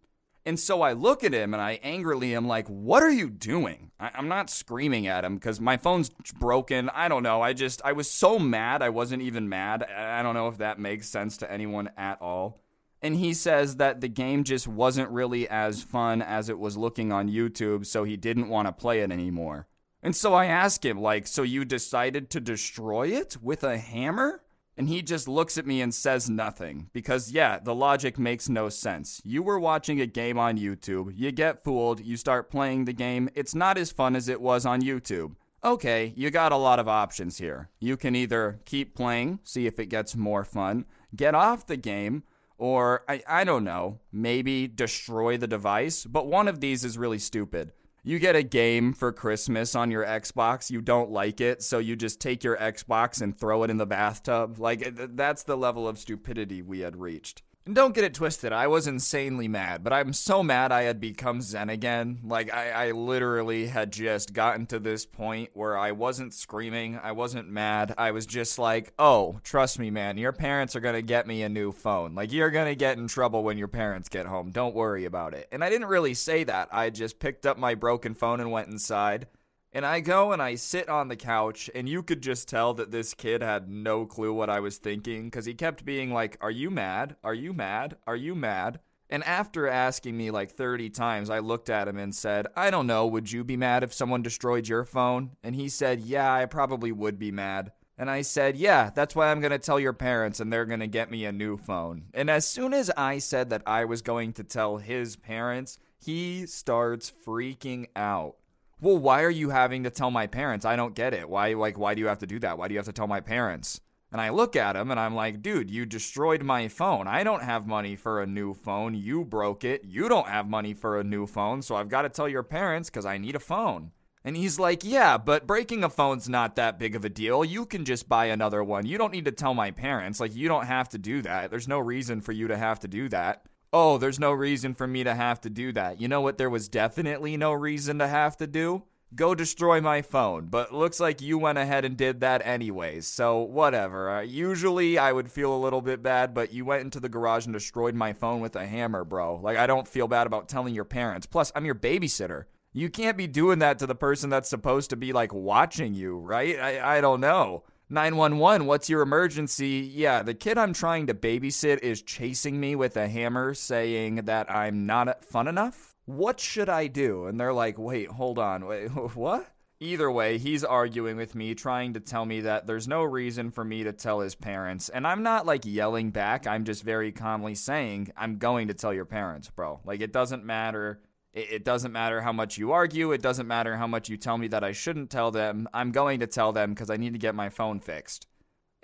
And 0.47 0.61
so 0.61 0.83
I 0.83 0.93
look 0.93 1.25
at 1.25 1.33
him 1.33 1.55
and 1.55 1.63
I 1.63 1.81
angrily 1.83 2.35
am 2.35 2.47
like, 2.47 2.69
What 2.69 3.03
are 3.03 3.11
you 3.11 3.31
doing? 3.31 3.91
I- 3.99 4.11
am 4.15 4.29
not 4.29 4.51
screaming 4.51 5.07
at 5.07 5.25
him 5.25 5.37
because 5.37 5.61
my 5.61 5.77
phone's 5.77 6.11
broken. 6.39 6.91
I 6.91 7.09
don't 7.09 7.23
know. 7.23 7.41
I 7.41 7.55
just, 7.55 7.81
I 7.85 7.93
was 7.93 8.11
so 8.11 8.39
mad. 8.39 8.83
I 8.83 8.91
wasn't 8.91 9.23
even 9.23 9.49
mad. 9.49 9.83
I 9.83 10.23
don't 10.23 10.35
know 10.35 10.49
if 10.49 10.59
that 10.59 10.79
makes 10.79 11.09
sense 11.09 11.39
to 11.39 11.51
anyone 11.51 11.91
at 11.97 12.21
all. 12.21 12.61
And 13.01 13.17
he 13.17 13.35
says 13.35 13.77
that 13.77 14.01
the 14.01 14.09
game 14.09 14.45
just 14.45 14.67
wasn't 14.67 15.11
really 15.11 15.49
as 15.49 15.83
fun 15.83 16.23
as 16.23 16.49
it 16.49 16.59
was 16.59 16.77
looking 16.77 17.13
on 17.13 17.29
YouTube, 17.29 17.85
so 17.85 18.05
he 18.05 18.17
didn't 18.17 18.49
want 18.49 18.67
to 18.67 18.73
play 18.73 19.01
it 19.01 19.13
anymore. 19.13 19.67
And 20.03 20.17
so 20.17 20.33
I 20.33 20.47
ask 20.47 20.85
him, 20.85 21.01
like, 21.01 21.27
so 21.27 21.43
you 21.43 21.65
decided 21.65 22.31
to 22.31 22.41
destroy 22.41 23.09
it 23.09 23.37
with 23.43 23.63
a 23.63 23.77
hammer? 23.77 24.43
And 24.76 24.88
he 24.88 25.02
just 25.02 25.28
looks 25.28 25.57
at 25.57 25.66
me 25.66 25.81
and 25.81 25.95
says 25.95 26.28
nothing. 26.28 26.90
Because, 26.93 27.31
yeah, 27.31 27.59
the 27.61 27.75
logic 27.75 28.19
makes 28.19 28.49
no 28.49 28.69
sense. 28.69 29.21
You 29.25 29.43
were 29.43 29.59
watching 29.59 30.00
a 30.00 30.07
game 30.07 30.38
on 30.38 30.59
YouTube, 30.59 31.12
you 31.14 31.31
get 31.31 31.62
fooled, 31.62 32.00
you 32.00 32.16
start 32.16 32.50
playing 32.50 32.85
the 32.85 32.93
game, 32.93 33.28
it's 33.35 33.54
not 33.54 33.78
as 33.78 33.93
fun 33.93 34.16
as 34.16 34.28
it 34.28 34.40
was 34.40 34.66
on 34.66 34.83
YouTube. 34.83 35.37
Okay, 35.64 36.12
you 36.14 36.31
got 36.31 36.52
a 36.52 36.57
lot 36.57 36.78
of 36.78 36.88
options 36.88 37.38
here. 37.38 37.71
You 37.81 37.97
can 37.97 38.14
either 38.14 38.61
keep 38.66 38.95
playing, 38.95 39.38
see 39.45 39.66
if 39.66 39.78
it 39.78 39.87
gets 39.87 40.14
more 40.14 40.45
fun, 40.45 40.85
get 41.16 41.35
off 41.35 41.66
the 41.66 41.78
game, 41.78 42.25
or 42.59 43.02
I, 43.09 43.23
I 43.26 43.45
don't 43.45 43.64
know, 43.64 44.00
maybe 44.12 44.66
destroy 44.66 45.38
the 45.38 45.47
device. 45.47 46.04
But 46.04 46.26
one 46.26 46.49
of 46.49 46.61
these 46.61 46.85
is 46.85 46.99
really 46.99 47.19
stupid. 47.19 47.73
You 48.07 48.19
get 48.19 48.37
a 48.37 48.43
game 48.43 48.93
for 48.93 49.13
Christmas 49.13 49.75
on 49.75 49.91
your 49.91 50.05
Xbox, 50.05 50.71
you 50.71 50.83
don't 50.83 51.11
like 51.11 51.41
it, 51.41 51.63
so 51.63 51.79
you 51.79 51.97
just 51.97 52.21
take 52.21 52.45
your 52.45 52.59
Xbox 52.59 53.23
and 53.23 53.35
throw 53.35 53.63
it 53.63 53.71
in 53.71 53.79
the 53.79 53.87
bathtub. 53.87 54.59
Like, 54.59 54.87
that's 55.17 55.45
the 55.45 55.57
level 55.57 55.89
of 55.89 55.99
stupidity 55.99 56.61
we 56.61 56.81
had 56.81 56.97
reached. 56.97 57.43
And 57.66 57.75
don't 57.75 57.94
get 57.94 58.04
it 58.04 58.12
twisted, 58.12 58.52
I 58.52 58.66
was 58.66 58.87
insanely 58.87 59.49
mad, 59.49 59.83
but 59.83 59.94
I'm 59.94 60.12
so 60.12 60.42
mad 60.42 60.71
I 60.71 60.83
had 60.83 61.00
become 61.00 61.40
Zen 61.40 61.71
again. 61.71 62.21
Like, 62.23 62.52
I, 62.52 62.88
I 62.88 62.90
literally 62.90 63.68
had 63.68 63.90
just 63.90 64.35
gotten 64.35 64.66
to 64.66 64.78
this 64.78 65.06
point 65.06 65.49
where 65.54 65.75
I 65.75 65.92
wasn't 65.92 66.35
screaming, 66.35 67.00
I 67.02 67.12
wasn't 67.12 67.49
mad, 67.49 67.94
I 67.97 68.11
was 68.11 68.26
just 68.26 68.59
like, 68.59 68.92
oh, 68.99 69.40
trust 69.44 69.78
me, 69.78 69.90
man, 69.90 70.18
your 70.18 70.33
parents 70.33 70.76
are 70.76 70.80
gonna 70.80 71.00
get 71.00 71.26
me 71.26 71.42
a 71.42 71.49
new 71.49 71.73
phone. 71.73 72.14
Like, 72.14 72.35
you're 72.35 72.50
gonna 72.50 72.75
get 72.75 72.99
in 72.99 73.09
trouble 73.09 73.42
when 73.42 73.56
your 73.56 73.68
parents 73.68 74.11
get 74.11 74.26
home, 74.26 74.50
don't 74.50 74.75
worry 74.75 75.06
about 75.06 75.33
it. 75.33 75.49
And 75.50 75.64
I 75.64 75.71
didn't 75.71 75.88
really 75.88 76.12
say 76.12 76.44
that, 76.44 76.68
I 76.71 76.90
just 76.90 77.18
picked 77.18 77.47
up 77.47 77.56
my 77.56 77.75
broken 77.75 78.12
phone 78.12 78.40
and 78.40 78.52
went 78.52 78.68
inside. 78.68 79.26
And 79.75 79.85
I 79.85 79.99
go 79.99 80.31
and 80.31 80.40
I 80.40 80.54
sit 80.54 80.88
on 80.88 81.09
the 81.09 81.16
couch, 81.16 81.69
and 81.75 81.88
you 81.88 82.04
could 82.04 82.21
just 82.21 82.47
tell 82.47 82.75
that 82.75 82.93
this 82.93 83.12
kid 83.12 83.43
had 83.43 83.69
no 83.69 84.07
clue 84.07 84.33
what 84.33 84.49
I 84.49 84.61
was 84.61 84.78
thinking 84.78 85.25
because 85.25 85.47
he 85.47 85.54
kept 85.54 85.85
being 85.85 86.12
like, 86.12 86.38
Are 86.40 86.50
you 86.50 86.71
mad? 86.71 87.16
Are 87.25 87.35
you 87.35 87.52
mad? 87.52 87.97
Are 88.07 88.14
you 88.14 88.37
mad? 88.37 88.78
And 89.11 89.25
after 89.25 89.66
asking 89.66 90.16
me 90.16 90.31
like 90.31 90.52
30 90.52 90.90
times, 90.90 91.28
I 91.28 91.40
looked 91.40 91.71
at 91.71 91.88
him 91.88 91.99
and 91.99 92.14
said, 92.14 92.47
I 92.57 92.71
don't 92.71 92.87
know, 92.87 93.07
would 93.07 93.31
you 93.31 93.43
be 93.43 93.57
mad 93.57 93.83
if 93.83 93.93
someone 93.93 94.23
destroyed 94.23 94.69
your 94.69 94.85
phone? 94.85 95.33
And 95.43 95.57
he 95.57 95.69
said, 95.69 96.00
Yeah, 96.00 96.33
I 96.33 96.47
probably 96.47 96.93
would 96.93 97.19
be 97.19 97.33
mad. 97.33 97.73
And 97.99 98.09
I 98.09 98.23
said, 98.23 98.57
Yeah, 98.57 98.90
that's 98.95 99.16
why 99.16 99.31
I'm 99.31 99.40
going 99.40 99.50
to 99.50 99.59
tell 99.59 99.81
your 99.81 99.93
parents 99.93 100.38
and 100.38 100.52
they're 100.52 100.66
going 100.66 100.81
to 100.81 100.87
get 100.87 101.11
me 101.11 101.25
a 101.25 101.33
new 101.33 101.57
phone. 101.57 102.04
And 102.14 102.31
as 102.31 102.47
soon 102.47 102.73
as 102.73 102.93
I 102.97 103.19
said 103.19 103.50
that 103.50 103.62
I 103.66 103.87
was 103.87 104.02
going 104.02 104.35
to 104.35 104.45
tell 104.45 104.76
his 104.76 105.16
parents, 105.16 105.78
he 105.99 106.47
starts 106.47 107.12
freaking 107.26 107.87
out 107.97 108.37
well, 108.85 108.99
why 108.99 109.23
are 109.23 109.31
you 109.31 109.49
having 109.49 109.85
to 109.85 109.91
tell 109.91 110.11
my 110.11 110.26
parents? 110.26 110.67
I 110.67 110.76
don't 110.76 110.95
get 110.95 111.14
it. 111.14 111.26
Why, 111.26 111.55
like, 111.55 111.79
why 111.79 111.95
do 111.95 112.00
you 112.03 112.07
have 112.09 112.19
to 112.19 112.26
do 112.26 112.38
that? 112.41 112.59
Why 112.59 112.69
do 112.69 112.75
you 112.75 112.79
have 112.79 112.87
to 112.87 112.93
tell 112.93 113.07
my 113.07 113.21
parents? 113.21 113.81
And 114.12 114.21
I 114.21 114.29
look 114.29 114.57
at 114.57 114.76
him 114.76 114.91
and 114.91 115.00
I'm 115.00 115.14
like, 115.14 115.41
dude, 115.41 115.71
you 115.71 115.87
destroyed 115.87 116.43
my 116.43 116.69
phone. 116.69 117.09
I 117.09 117.25
don't 117.25 117.43
have 117.43 117.67
money 117.67 117.97
for 117.97 118.21
a 118.21 118.26
new 118.26 118.53
phone. 118.53 118.95
You 118.95 119.25
broke 119.25 119.64
it. 119.64 119.85
You 119.85 120.09
don't 120.11 120.29
have 120.29 120.47
money 120.47 120.75
for 120.75 121.00
a 121.00 121.05
new 121.05 121.26
phone. 121.26 121.62
So 121.62 121.76
I've 121.76 121.88
got 121.88 122.03
to 122.03 122.11
tell 122.11 122.29
your 122.29 122.43
parents 122.43 122.91
because 122.91 123.07
I 123.07 123.17
need 123.17 123.35
a 123.35 123.41
phone. 123.41 123.91
And 124.23 124.37
he's 124.37 124.59
like, 124.59 124.85
yeah, 124.85 125.17
but 125.17 125.47
breaking 125.47 125.83
a 125.83 125.88
phone's 125.88 126.29
not 126.29 126.57
that 126.57 126.79
big 126.79 126.95
of 126.95 127.07
a 127.07 127.11
deal. 127.11 127.43
You 127.43 127.64
can 127.64 127.87
just 127.87 128.07
buy 128.07 128.26
another 128.26 128.62
one. 128.62 128.87
You 128.87 128.99
don't 128.99 129.12
need 129.12 129.25
to 129.25 129.33
tell 129.33 129.55
my 129.55 129.71
parents. 129.71 130.21
Like, 130.21 130.37
you 130.37 130.47
don't 130.47 130.67
have 130.67 130.91
to 130.91 130.99
do 130.99 131.23
that. 131.23 131.50
There's 131.50 131.69
no 131.69 131.79
reason 131.79 132.21
for 132.21 132.33
you 132.33 132.49
to 132.49 132.57
have 132.57 132.81
to 132.81 132.88
do 132.88 133.09
that 133.09 133.47
oh, 133.75 133.99
there's 133.99 134.21
no 134.21 134.31
reason 134.31 134.73
for 134.73 134.87
me 134.87 135.02
to 135.02 135.14
have 135.14 135.40
to 135.40 135.50
do 135.50 135.73
that. 135.73 136.00
You 136.00 136.07
know 136.07 136.21
what? 136.21 136.38
There 136.38 136.49
was 136.49 136.69
definitely 136.69 137.37
no 137.37 137.52
reason 137.52 137.99
to 137.99 138.07
have 138.07 138.37
to 138.37 138.47
do? 138.47 138.85
Go 139.16 139.35
destroy 139.35 139.81
my 139.81 140.00
phone. 140.00 140.47
But 140.47 140.73
looks 140.73 141.00
like 141.00 141.21
you 141.21 141.38
went 141.38 141.59
ahead 141.59 141.85
and 141.85 141.97
did 141.97 142.21
that 142.21 142.47
anyways. 142.47 143.07
So, 143.07 143.40
whatever. 143.40 144.11
Uh, 144.11 144.21
usually 144.23 144.97
I 144.97 145.12
would 145.12 145.31
feel 145.31 145.52
a 145.52 145.59
little 145.59 145.83
bit 145.83 146.02
bad, 146.04 146.35
but 146.35 146.52
you 146.52 146.64
went 146.64 146.83
into 146.83 147.00
the 147.00 147.09
garage 147.09 147.47
and 147.47 147.52
destroyed 147.52 147.97
my 147.97 148.12
phone 148.12 148.40
with 148.40 148.54
a 148.54 148.64
hammer, 148.64 149.04
bro. 149.04 149.37
Like, 149.37 149.57
I 149.57 149.66
don't 149.66 149.88
feel 149.88 150.07
bad 150.07 150.28
about 150.28 150.49
telling 150.49 150.75
your 150.75 150.85
parents. 150.85 151.26
Plus, 151.26 151.50
I'm 151.57 151.66
your 151.66 151.75
babysitter. 151.75 152.45
You 152.73 152.90
can't 152.90 153.16
be 153.16 153.26
doing 153.26 153.59
that 153.59 153.81
to 153.81 153.87
the 153.87 153.95
person 153.95 154.31
that's 154.31 154.49
supposed 154.49 154.90
to 154.90 154.97
be, 154.97 155.12
like, 155.12 155.35
watching 155.35 155.95
you, 155.95 156.16
right? 156.19 156.59
I, 156.59 156.99
I 156.99 157.00
don't 157.00 157.21
know. 157.21 157.64
911, 157.95 158.67
what's 158.67 158.91
your 158.91 159.03
emergency? 159.03 159.91
Yeah, 159.95 160.23
the 160.23 160.35
kid 160.35 160.59
I'm 160.59 160.73
trying 160.73 161.07
to 161.07 161.15
babysit 161.15 161.79
is 161.79 162.03
chasing 162.03 162.59
me 162.59 162.75
with 162.75 162.97
a 162.97 163.09
hammer 163.09 163.55
saying 163.55 164.17
that 164.27 164.51
I'm 164.51 164.85
not 164.85 165.25
fun 165.25 165.49
enough. 165.49 165.95
What 166.05 166.41
should 166.41 166.69
I 166.69 166.89
do? 166.89 167.27
And 167.27 167.41
they're 167.41 167.53
like, 167.53 167.79
wait, 167.79 168.09
hold 168.09 168.39
on, 168.39 168.67
wait, 168.67 168.89
what? 169.15 169.47
Either 169.81 170.11
way, 170.11 170.39
he's 170.39 170.65
arguing 170.65 171.17
with 171.17 171.35
me, 171.35 171.55
trying 171.55 171.95
to 171.95 172.01
tell 172.01 172.25
me 172.25 172.41
that 172.43 172.67
there's 172.67 172.89
no 172.89 173.03
reason 173.03 173.51
for 173.51 173.65
me 173.65 173.85
to 173.85 173.93
tell 173.93 174.21
his 174.21 174.35
parents. 174.35 174.89
And 174.89 175.07
I'm 175.07 175.23
not 175.23 175.47
like 175.47 175.65
yelling 175.65 176.11
back, 176.11 176.47
I'm 176.47 176.65
just 176.65 176.83
very 176.83 177.13
calmly 177.13 177.55
saying, 177.55 178.13
I'm 178.17 178.39
going 178.39 178.69
to 178.69 178.75
tell 178.75 178.93
your 178.93 179.05
parents, 179.05 179.51
bro. 179.51 179.81
Like, 179.85 180.01
it 180.01 180.13
doesn't 180.13 180.45
matter 180.45 181.01
it 181.35 181.64
doesn't 181.64 181.93
matter 181.93 182.21
how 182.21 182.33
much 182.33 182.59
you 182.59 182.73
argue. 182.73 183.12
It 183.12 183.21
doesn't 183.21 183.49
matter 183.49 183.76
how 183.76 183.88
much 183.88 184.09
you 184.09 184.17
tell 184.17 184.38
me 184.38 184.47
that 184.49 184.62
I 184.62 184.73
shouldn't 184.73 185.11
tell 185.11 185.31
them. 185.31 185.69
I'm 185.75 185.91
going 185.91 186.21
to 186.21 186.26
tell 186.29 186.53
them 186.53 186.71
because 186.71 186.91
I 186.91 186.97
need 186.97 187.12
to 187.12 187.19
get 187.19 187.35
my 187.35 187.49
phone 187.49 187.81
fixed. 187.81 188.26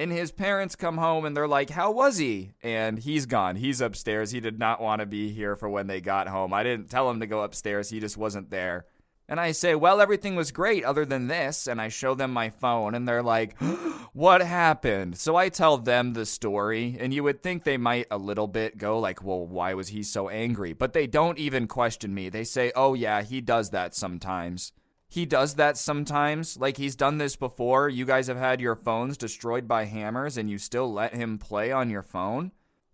And 0.01 0.11
his 0.11 0.33
parents 0.33 0.77
come 0.77 0.97
home 0.97 1.25
and 1.25 1.37
they're 1.37 1.47
like, 1.47 1.71
How 1.71 1.93
was 1.93 2.17
he? 2.17 2.53
And 2.63 2.99
he's 2.99 3.27
gone. 3.27 3.57
He's 3.57 3.81
upstairs. 3.81 4.31
He 4.31 4.41
did 4.41 4.59
not 4.59 4.81
want 4.81 5.01
to 5.01 5.07
be 5.07 5.31
here 5.31 5.55
for 5.55 5.69
when 5.69 5.87
they 5.87 6.01
got 6.01 6.27
home. 6.27 6.53
I 6.53 6.63
didn't 6.65 6.91
tell 6.91 7.09
him 7.09 7.21
to 7.21 7.27
go 7.27 7.43
upstairs. 7.43 7.91
He 7.91 8.01
just 8.01 8.17
wasn't 8.17 8.51
there. 8.51 8.87
And 9.31 9.39
I 9.39 9.53
say, 9.53 9.77
Well, 9.77 10.01
everything 10.01 10.35
was 10.35 10.51
great 10.51 10.85
other 10.85 11.05
than 11.05 11.29
this. 11.29 11.69
And 11.69 11.81
I 11.81 11.89
show 11.89 12.17
them 12.17 12.33
my 12.33 12.51
phone, 12.51 12.97
and 12.97 13.09
they're 13.09 13.23
like, 13.23 13.57
What 14.13 14.43
happened? 14.43 15.17
So 15.19 15.37
I 15.37 15.49
tell 15.49 15.79
them 15.79 16.13
the 16.13 16.27
story, 16.27 16.97
and 16.99 17.15
you 17.15 17.23
would 17.23 17.41
think 17.41 17.63
they 17.63 17.77
might 17.77 18.09
a 18.11 18.19
little 18.19 18.49
bit 18.49 18.77
go, 18.77 18.99
like, 18.99 19.23
Well, 19.23 19.47
why 19.47 19.75
was 19.75 19.89
he 19.89 20.03
so 20.03 20.29
angry? 20.29 20.73
But 20.73 20.93
they 20.93 21.07
don't 21.07 21.39
even 21.39 21.69
question 21.69 22.13
me. 22.13 22.29
They 22.29 22.43
say, 22.43 22.73
Oh, 22.75 22.95
yeah, 22.95 23.23
he 23.23 23.41
does 23.41 23.71
that 23.71 23.95
sometimes. 23.95 24.73
He 25.09 25.27
does 25.27 25.55
that 25.55 25.77
sometimes. 25.77 26.57
Like, 26.57 26.77
he's 26.77 26.97
done 26.97 27.19
this 27.19 27.37
before. 27.37 27.89
You 27.89 28.05
guys 28.05 28.27
have 28.27 28.37
had 28.37 28.61
your 28.61 28.77
phones 28.77 29.17
destroyed 29.17 29.69
by 29.69 29.85
hammers, 29.85 30.37
and 30.37 30.51
you 30.51 30.59
still 30.59 30.93
let 30.93 31.15
him 31.15 31.39
play 31.39 31.71
on 31.71 31.89
your 31.89 32.03
phone? 32.03 32.51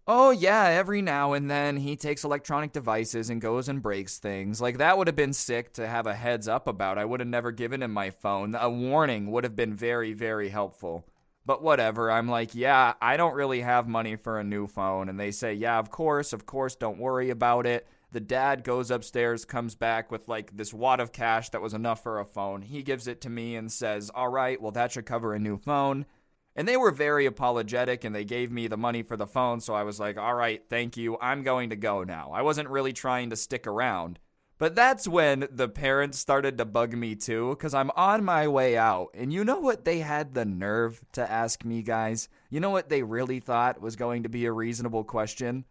Oh, 0.08 0.30
yeah, 0.30 0.66
every 0.66 1.02
now 1.02 1.32
and 1.32 1.50
then 1.50 1.78
he 1.78 1.96
takes 1.96 2.22
electronic 2.22 2.72
devices 2.72 3.28
and 3.28 3.40
goes 3.40 3.68
and 3.68 3.82
breaks 3.82 4.18
things. 4.18 4.60
Like, 4.60 4.78
that 4.78 4.96
would 4.96 5.08
have 5.08 5.16
been 5.16 5.32
sick 5.32 5.72
to 5.74 5.86
have 5.88 6.06
a 6.06 6.14
heads 6.14 6.46
up 6.46 6.68
about. 6.68 6.96
I 6.96 7.04
would 7.04 7.18
have 7.18 7.28
never 7.28 7.50
given 7.50 7.82
him 7.82 7.92
my 7.92 8.10
phone. 8.10 8.54
A 8.54 8.70
warning 8.70 9.32
would 9.32 9.42
have 9.42 9.56
been 9.56 9.74
very, 9.74 10.12
very 10.12 10.48
helpful. 10.48 11.08
But 11.44 11.60
whatever. 11.60 12.08
I'm 12.10 12.28
like, 12.28 12.54
yeah, 12.54 12.94
I 13.00 13.16
don't 13.16 13.34
really 13.34 13.62
have 13.62 13.88
money 13.88 14.14
for 14.14 14.38
a 14.38 14.44
new 14.44 14.68
phone. 14.68 15.08
And 15.08 15.18
they 15.18 15.32
say, 15.32 15.54
yeah, 15.54 15.78
of 15.78 15.90
course, 15.90 16.32
of 16.32 16.46
course, 16.46 16.76
don't 16.76 16.98
worry 16.98 17.30
about 17.30 17.66
it. 17.66 17.88
The 18.12 18.20
dad 18.20 18.62
goes 18.62 18.92
upstairs, 18.92 19.44
comes 19.44 19.74
back 19.74 20.12
with 20.12 20.28
like 20.28 20.56
this 20.56 20.72
wad 20.72 21.00
of 21.00 21.12
cash 21.12 21.50
that 21.50 21.62
was 21.62 21.74
enough 21.74 22.02
for 22.02 22.20
a 22.20 22.24
phone. 22.24 22.62
He 22.62 22.82
gives 22.82 23.08
it 23.08 23.20
to 23.22 23.30
me 23.30 23.56
and 23.56 23.70
says, 23.70 24.10
all 24.14 24.28
right, 24.28 24.60
well, 24.60 24.72
that 24.72 24.92
should 24.92 25.06
cover 25.06 25.34
a 25.34 25.38
new 25.38 25.56
phone. 25.56 26.06
And 26.56 26.66
they 26.66 26.78
were 26.78 26.90
very 26.90 27.26
apologetic 27.26 28.02
and 28.02 28.14
they 28.14 28.24
gave 28.24 28.50
me 28.50 28.66
the 28.66 28.78
money 28.78 29.02
for 29.02 29.16
the 29.16 29.26
phone. 29.26 29.60
So 29.60 29.74
I 29.74 29.82
was 29.82 30.00
like, 30.00 30.16
all 30.16 30.34
right, 30.34 30.62
thank 30.68 30.96
you. 30.96 31.18
I'm 31.20 31.42
going 31.42 31.70
to 31.70 31.76
go 31.76 32.02
now. 32.02 32.30
I 32.32 32.42
wasn't 32.42 32.70
really 32.70 32.94
trying 32.94 33.30
to 33.30 33.36
stick 33.36 33.66
around. 33.66 34.18
But 34.58 34.74
that's 34.74 35.06
when 35.06 35.48
the 35.50 35.68
parents 35.68 36.18
started 36.18 36.56
to 36.56 36.64
bug 36.64 36.94
me 36.94 37.14
too, 37.14 37.50
because 37.50 37.74
I'm 37.74 37.90
on 37.90 38.24
my 38.24 38.48
way 38.48 38.78
out. 38.78 39.08
And 39.12 39.30
you 39.30 39.44
know 39.44 39.60
what 39.60 39.84
they 39.84 39.98
had 39.98 40.32
the 40.32 40.46
nerve 40.46 41.04
to 41.12 41.30
ask 41.30 41.62
me, 41.62 41.82
guys? 41.82 42.30
You 42.48 42.60
know 42.60 42.70
what 42.70 42.88
they 42.88 43.02
really 43.02 43.38
thought 43.38 43.82
was 43.82 43.96
going 43.96 44.22
to 44.22 44.30
be 44.30 44.46
a 44.46 44.52
reasonable 44.52 45.04
question? 45.04 45.66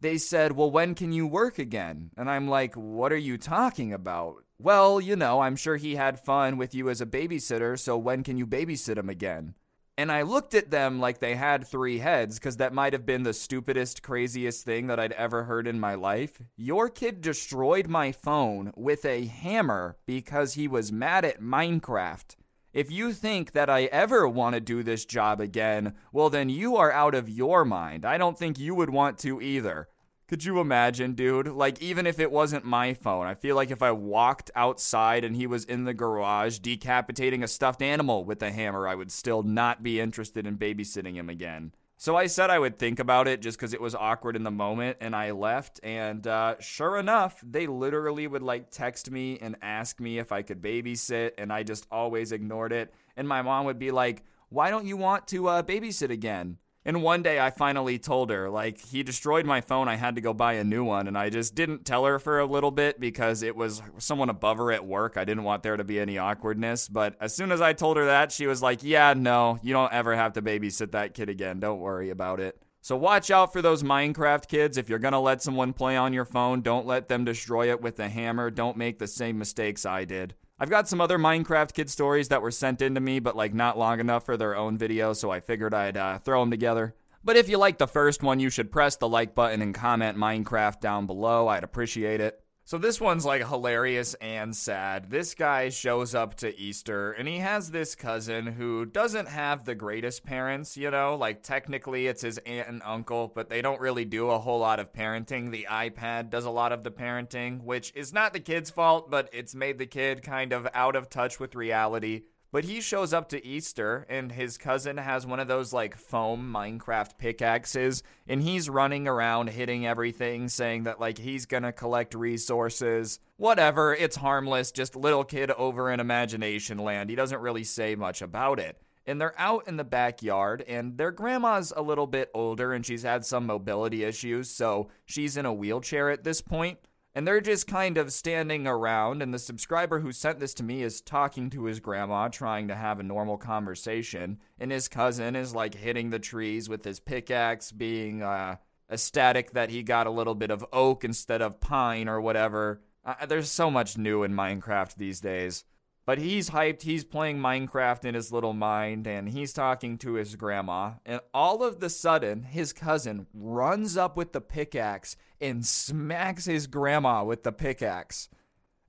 They 0.00 0.18
said, 0.18 0.52
Well, 0.52 0.70
when 0.70 0.94
can 0.94 1.10
you 1.10 1.26
work 1.26 1.58
again? 1.58 2.10
And 2.16 2.30
I'm 2.30 2.46
like, 2.46 2.74
What 2.74 3.12
are 3.12 3.16
you 3.16 3.38
talking 3.38 3.92
about? 3.92 4.44
Well, 4.60 5.00
you 5.00 5.16
know, 5.16 5.40
I'm 5.40 5.56
sure 5.56 5.76
he 5.76 5.96
had 5.96 6.20
fun 6.20 6.58
with 6.58 6.76
you 6.76 6.88
as 6.90 7.00
a 7.00 7.06
babysitter, 7.06 7.76
so 7.76 7.98
when 7.98 8.22
can 8.22 8.36
you 8.36 8.46
babysit 8.46 8.98
him 8.98 9.08
again? 9.08 9.54
And 9.98 10.12
I 10.12 10.22
looked 10.22 10.54
at 10.54 10.70
them 10.70 11.00
like 11.00 11.18
they 11.18 11.34
had 11.34 11.66
three 11.66 11.98
heads 11.98 12.38
because 12.38 12.58
that 12.58 12.72
might 12.72 12.92
have 12.92 13.04
been 13.04 13.24
the 13.24 13.32
stupidest, 13.32 14.00
craziest 14.00 14.64
thing 14.64 14.86
that 14.86 15.00
I'd 15.00 15.10
ever 15.14 15.42
heard 15.42 15.66
in 15.66 15.80
my 15.80 15.96
life. 15.96 16.40
Your 16.56 16.88
kid 16.88 17.20
destroyed 17.20 17.88
my 17.88 18.12
phone 18.12 18.72
with 18.76 19.04
a 19.04 19.26
hammer 19.26 19.96
because 20.06 20.54
he 20.54 20.68
was 20.68 20.92
mad 20.92 21.24
at 21.24 21.40
Minecraft. 21.40 22.36
If 22.72 22.92
you 22.92 23.12
think 23.12 23.50
that 23.52 23.68
I 23.68 23.86
ever 23.86 24.28
want 24.28 24.54
to 24.54 24.60
do 24.60 24.84
this 24.84 25.04
job 25.04 25.40
again, 25.40 25.94
well, 26.12 26.30
then 26.30 26.48
you 26.48 26.76
are 26.76 26.92
out 26.92 27.16
of 27.16 27.28
your 27.28 27.64
mind. 27.64 28.04
I 28.04 28.18
don't 28.18 28.38
think 28.38 28.56
you 28.56 28.76
would 28.76 28.90
want 28.90 29.18
to 29.18 29.42
either. 29.42 29.88
Could 30.28 30.44
you 30.44 30.60
imagine, 30.60 31.14
dude? 31.14 31.48
Like, 31.48 31.80
even 31.80 32.06
if 32.06 32.20
it 32.20 32.30
wasn't 32.30 32.66
my 32.66 32.92
phone, 32.92 33.26
I 33.26 33.34
feel 33.34 33.56
like 33.56 33.70
if 33.70 33.80
I 33.80 33.92
walked 33.92 34.50
outside 34.54 35.24
and 35.24 35.34
he 35.34 35.46
was 35.46 35.64
in 35.64 35.84
the 35.84 35.94
garage 35.94 36.58
decapitating 36.58 37.42
a 37.42 37.48
stuffed 37.48 37.80
animal 37.80 38.26
with 38.26 38.42
a 38.42 38.50
hammer, 38.50 38.86
I 38.86 38.94
would 38.94 39.10
still 39.10 39.42
not 39.42 39.82
be 39.82 39.98
interested 39.98 40.46
in 40.46 40.58
babysitting 40.58 41.14
him 41.14 41.30
again. 41.30 41.72
So 41.96 42.14
I 42.14 42.26
said 42.26 42.50
I 42.50 42.58
would 42.58 42.78
think 42.78 42.98
about 42.98 43.26
it 43.26 43.40
just 43.40 43.56
because 43.56 43.72
it 43.72 43.80
was 43.80 43.94
awkward 43.94 44.36
in 44.36 44.42
the 44.42 44.50
moment, 44.50 44.98
and 45.00 45.16
I 45.16 45.30
left. 45.30 45.80
And 45.82 46.26
uh, 46.26 46.56
sure 46.60 46.98
enough, 46.98 47.42
they 47.42 47.66
literally 47.66 48.26
would 48.26 48.42
like 48.42 48.70
text 48.70 49.10
me 49.10 49.38
and 49.40 49.56
ask 49.62 49.98
me 49.98 50.18
if 50.18 50.30
I 50.30 50.42
could 50.42 50.60
babysit, 50.60 51.32
and 51.38 51.50
I 51.50 51.62
just 51.62 51.86
always 51.90 52.32
ignored 52.32 52.74
it. 52.74 52.92
And 53.16 53.26
my 53.26 53.40
mom 53.40 53.64
would 53.64 53.78
be 53.78 53.90
like, 53.92 54.24
Why 54.50 54.68
don't 54.68 54.86
you 54.86 54.98
want 54.98 55.26
to 55.28 55.48
uh, 55.48 55.62
babysit 55.62 56.10
again? 56.10 56.58
And 56.88 57.02
one 57.02 57.22
day 57.22 57.38
I 57.38 57.50
finally 57.50 57.98
told 57.98 58.30
her, 58.30 58.48
like, 58.48 58.80
he 58.80 59.02
destroyed 59.02 59.44
my 59.44 59.60
phone. 59.60 59.88
I 59.88 59.96
had 59.96 60.14
to 60.14 60.22
go 60.22 60.32
buy 60.32 60.54
a 60.54 60.64
new 60.64 60.82
one. 60.82 61.06
And 61.06 61.18
I 61.18 61.28
just 61.28 61.54
didn't 61.54 61.84
tell 61.84 62.06
her 62.06 62.18
for 62.18 62.40
a 62.40 62.46
little 62.46 62.70
bit 62.70 62.98
because 62.98 63.42
it 63.42 63.54
was 63.54 63.82
someone 63.98 64.30
above 64.30 64.56
her 64.56 64.72
at 64.72 64.86
work. 64.86 65.18
I 65.18 65.26
didn't 65.26 65.44
want 65.44 65.62
there 65.62 65.76
to 65.76 65.84
be 65.84 66.00
any 66.00 66.16
awkwardness. 66.16 66.88
But 66.88 67.14
as 67.20 67.36
soon 67.36 67.52
as 67.52 67.60
I 67.60 67.74
told 67.74 67.98
her 67.98 68.06
that, 68.06 68.32
she 68.32 68.46
was 68.46 68.62
like, 68.62 68.82
yeah, 68.82 69.12
no, 69.14 69.58
you 69.62 69.74
don't 69.74 69.92
ever 69.92 70.16
have 70.16 70.32
to 70.32 70.42
babysit 70.42 70.92
that 70.92 71.12
kid 71.12 71.28
again. 71.28 71.60
Don't 71.60 71.80
worry 71.80 72.08
about 72.08 72.40
it. 72.40 72.58
So 72.80 72.96
watch 72.96 73.30
out 73.30 73.52
for 73.52 73.60
those 73.60 73.82
Minecraft 73.82 74.48
kids. 74.48 74.78
If 74.78 74.88
you're 74.88 74.98
going 74.98 75.12
to 75.12 75.18
let 75.18 75.42
someone 75.42 75.74
play 75.74 75.94
on 75.94 76.14
your 76.14 76.24
phone, 76.24 76.62
don't 76.62 76.86
let 76.86 77.06
them 77.06 77.22
destroy 77.22 77.68
it 77.70 77.82
with 77.82 78.00
a 78.00 78.08
hammer. 78.08 78.50
Don't 78.50 78.78
make 78.78 78.98
the 78.98 79.06
same 79.06 79.38
mistakes 79.38 79.84
I 79.84 80.06
did. 80.06 80.36
I've 80.60 80.70
got 80.70 80.88
some 80.88 81.00
other 81.00 81.18
Minecraft 81.18 81.72
kid 81.72 81.88
stories 81.88 82.28
that 82.28 82.42
were 82.42 82.50
sent 82.50 82.82
in 82.82 82.96
to 82.96 83.00
me, 83.00 83.20
but 83.20 83.36
like 83.36 83.54
not 83.54 83.78
long 83.78 84.00
enough 84.00 84.24
for 84.24 84.36
their 84.36 84.56
own 84.56 84.76
video, 84.76 85.12
so 85.12 85.30
I 85.30 85.38
figured 85.38 85.72
I'd 85.72 85.96
uh, 85.96 86.18
throw 86.18 86.40
them 86.40 86.50
together. 86.50 86.96
But 87.22 87.36
if 87.36 87.48
you 87.48 87.58
like 87.58 87.78
the 87.78 87.86
first 87.86 88.22
one, 88.22 88.40
you 88.40 88.50
should 88.50 88.72
press 88.72 88.96
the 88.96 89.08
like 89.08 89.34
button 89.34 89.62
and 89.62 89.72
comment 89.72 90.18
Minecraft 90.18 90.80
down 90.80 91.06
below. 91.06 91.46
I'd 91.46 91.62
appreciate 91.62 92.20
it. 92.20 92.42
So 92.68 92.76
this 92.76 93.00
one's 93.00 93.24
like 93.24 93.48
hilarious 93.48 94.12
and 94.20 94.54
sad. 94.54 95.08
This 95.08 95.34
guy 95.34 95.70
shows 95.70 96.14
up 96.14 96.34
to 96.34 96.54
Easter 96.60 97.12
and 97.12 97.26
he 97.26 97.38
has 97.38 97.70
this 97.70 97.94
cousin 97.94 98.46
who 98.46 98.84
doesn't 98.84 99.28
have 99.28 99.64
the 99.64 99.74
greatest 99.74 100.22
parents, 100.22 100.76
you 100.76 100.90
know, 100.90 101.16
like 101.16 101.42
technically 101.42 102.08
it's 102.08 102.20
his 102.20 102.36
aunt 102.44 102.68
and 102.68 102.82
uncle, 102.84 103.32
but 103.34 103.48
they 103.48 103.62
don't 103.62 103.80
really 103.80 104.04
do 104.04 104.28
a 104.28 104.38
whole 104.38 104.58
lot 104.58 104.80
of 104.80 104.92
parenting. 104.92 105.50
The 105.50 105.66
iPad 105.70 106.28
does 106.28 106.44
a 106.44 106.50
lot 106.50 106.72
of 106.72 106.84
the 106.84 106.90
parenting, 106.90 107.64
which 107.64 107.90
is 107.94 108.12
not 108.12 108.34
the 108.34 108.38
kid's 108.40 108.68
fault, 108.68 109.10
but 109.10 109.30
it's 109.32 109.54
made 109.54 109.78
the 109.78 109.86
kid 109.86 110.22
kind 110.22 110.52
of 110.52 110.68
out 110.74 110.94
of 110.94 111.08
touch 111.08 111.40
with 111.40 111.54
reality. 111.54 112.24
But 112.50 112.64
he 112.64 112.80
shows 112.80 113.12
up 113.12 113.28
to 113.28 113.44
Easter, 113.44 114.06
and 114.08 114.32
his 114.32 114.56
cousin 114.56 114.96
has 114.96 115.26
one 115.26 115.38
of 115.38 115.48
those 115.48 115.72
like 115.74 115.96
foam 115.96 116.50
Minecraft 116.50 117.18
pickaxes, 117.18 118.02
and 118.26 118.42
he's 118.42 118.70
running 118.70 119.06
around 119.06 119.50
hitting 119.50 119.86
everything, 119.86 120.48
saying 120.48 120.84
that 120.84 120.98
like 120.98 121.18
he's 121.18 121.44
gonna 121.44 121.72
collect 121.72 122.14
resources. 122.14 123.20
Whatever, 123.36 123.94
it's 123.94 124.16
harmless, 124.16 124.72
just 124.72 124.96
little 124.96 125.24
kid 125.24 125.50
over 125.50 125.90
in 125.90 126.00
imagination 126.00 126.78
land. 126.78 127.10
He 127.10 127.16
doesn't 127.16 127.42
really 127.42 127.64
say 127.64 127.94
much 127.94 128.22
about 128.22 128.58
it. 128.58 128.80
And 129.04 129.20
they're 129.20 129.38
out 129.38 129.68
in 129.68 129.76
the 129.76 129.84
backyard, 129.84 130.64
and 130.66 130.96
their 130.96 131.10
grandma's 131.10 131.72
a 131.76 131.82
little 131.82 132.06
bit 132.06 132.30
older, 132.32 132.72
and 132.72 132.84
she's 132.84 133.02
had 133.02 133.26
some 133.26 133.46
mobility 133.46 134.04
issues, 134.04 134.50
so 134.50 134.88
she's 135.04 135.36
in 135.36 135.46
a 135.46 135.52
wheelchair 135.52 136.10
at 136.10 136.24
this 136.24 136.40
point. 136.40 136.78
And 137.18 137.26
they're 137.26 137.40
just 137.40 137.66
kind 137.66 137.98
of 137.98 138.12
standing 138.12 138.68
around, 138.68 139.22
and 139.22 139.34
the 139.34 139.40
subscriber 139.40 139.98
who 139.98 140.12
sent 140.12 140.38
this 140.38 140.54
to 140.54 140.62
me 140.62 140.84
is 140.84 141.00
talking 141.00 141.50
to 141.50 141.64
his 141.64 141.80
grandma, 141.80 142.28
trying 142.28 142.68
to 142.68 142.76
have 142.76 143.00
a 143.00 143.02
normal 143.02 143.36
conversation. 143.36 144.38
And 144.60 144.70
his 144.70 144.86
cousin 144.86 145.34
is 145.34 145.52
like 145.52 145.74
hitting 145.74 146.10
the 146.10 146.20
trees 146.20 146.68
with 146.68 146.84
his 146.84 147.00
pickaxe, 147.00 147.72
being 147.72 148.22
uh, 148.22 148.58
ecstatic 148.88 149.50
that 149.50 149.70
he 149.70 149.82
got 149.82 150.06
a 150.06 150.12
little 150.12 150.36
bit 150.36 150.52
of 150.52 150.64
oak 150.72 151.02
instead 151.02 151.42
of 151.42 151.58
pine 151.58 152.08
or 152.08 152.20
whatever. 152.20 152.82
Uh, 153.04 153.26
there's 153.26 153.50
so 153.50 153.68
much 153.68 153.98
new 153.98 154.22
in 154.22 154.32
Minecraft 154.32 154.94
these 154.94 155.20
days. 155.20 155.64
But 156.08 156.16
he's 156.16 156.48
hyped, 156.48 156.80
he's 156.80 157.04
playing 157.04 157.38
Minecraft 157.38 158.06
in 158.06 158.14
his 158.14 158.32
little 158.32 158.54
mind, 158.54 159.06
and 159.06 159.28
he's 159.28 159.52
talking 159.52 159.98
to 159.98 160.14
his 160.14 160.36
grandma. 160.36 160.92
And 161.04 161.20
all 161.34 161.62
of 161.62 161.80
the 161.80 161.90
sudden, 161.90 162.44
his 162.44 162.72
cousin 162.72 163.26
runs 163.34 163.94
up 163.94 164.16
with 164.16 164.32
the 164.32 164.40
pickaxe 164.40 165.18
and 165.38 165.66
smacks 165.66 166.46
his 166.46 166.66
grandma 166.66 167.24
with 167.24 167.42
the 167.42 167.52
pickaxe. 167.52 168.30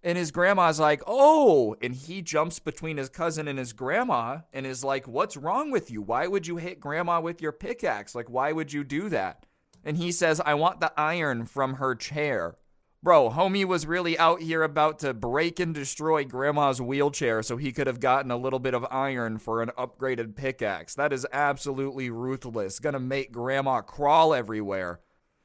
And 0.02 0.18
his 0.18 0.32
grandma's 0.32 0.80
like, 0.80 1.04
oh, 1.08 1.76
and 1.82 1.94
he 1.94 2.22
jumps 2.22 2.60
between 2.60 2.96
his 2.96 3.10
cousin 3.10 3.50
and 3.50 3.60
his 3.60 3.74
grandma 3.74 4.38
and 4.54 4.66
is 4.66 4.86
like, 4.86 5.06
what's 5.06 5.36
wrong 5.36 5.72
with 5.72 5.92
you? 5.92 6.02
Why 6.02 6.26
would 6.26 6.48
you 6.48 6.56
hit 6.56 6.80
grandma 6.80 7.20
with 7.20 7.42
your 7.42 7.52
pickaxe? 7.52 8.16
Like, 8.16 8.30
why 8.30 8.54
would 8.54 8.72
you 8.72 8.86
do 8.86 9.10
that? 9.10 9.46
And 9.84 9.98
he 9.98 10.14
says, 10.14 10.40
I 10.46 10.54
want 10.54 10.80
the 10.80 10.94
iron 10.98 11.48
from 11.48 11.74
her 11.74 11.96
chair. 11.96 12.56
Bro, 13.01 13.29
homie 13.29 13.63
was 13.63 13.88
really 13.88 14.20
out 14.20 14.41
here 14.41 14.62
about 14.62 15.00
to 15.00 15.13
break 15.13 15.62
and 15.62 15.74
destroy 15.74 16.25
grandma's 16.25 16.82
wheelchair 16.82 17.41
so 17.41 17.56
he 17.56 17.72
could 17.72 17.88
have 17.88 18.01
gotten 18.01 18.29
a 18.29 18.36
little 18.36 18.60
bit 18.60 18.74
of 18.74 18.86
iron 18.91 19.38
for 19.38 19.62
an 19.62 19.72
upgraded 19.77 20.36
pickaxe. 20.36 20.96
That 20.96 21.13
is 21.13 21.25
absolutely 21.32 22.10
ruthless. 22.10 22.79
Gonna 22.79 23.00
make 23.00 23.32
grandma 23.32 23.79
crawl 23.79 24.34
everywhere. 24.34 25.00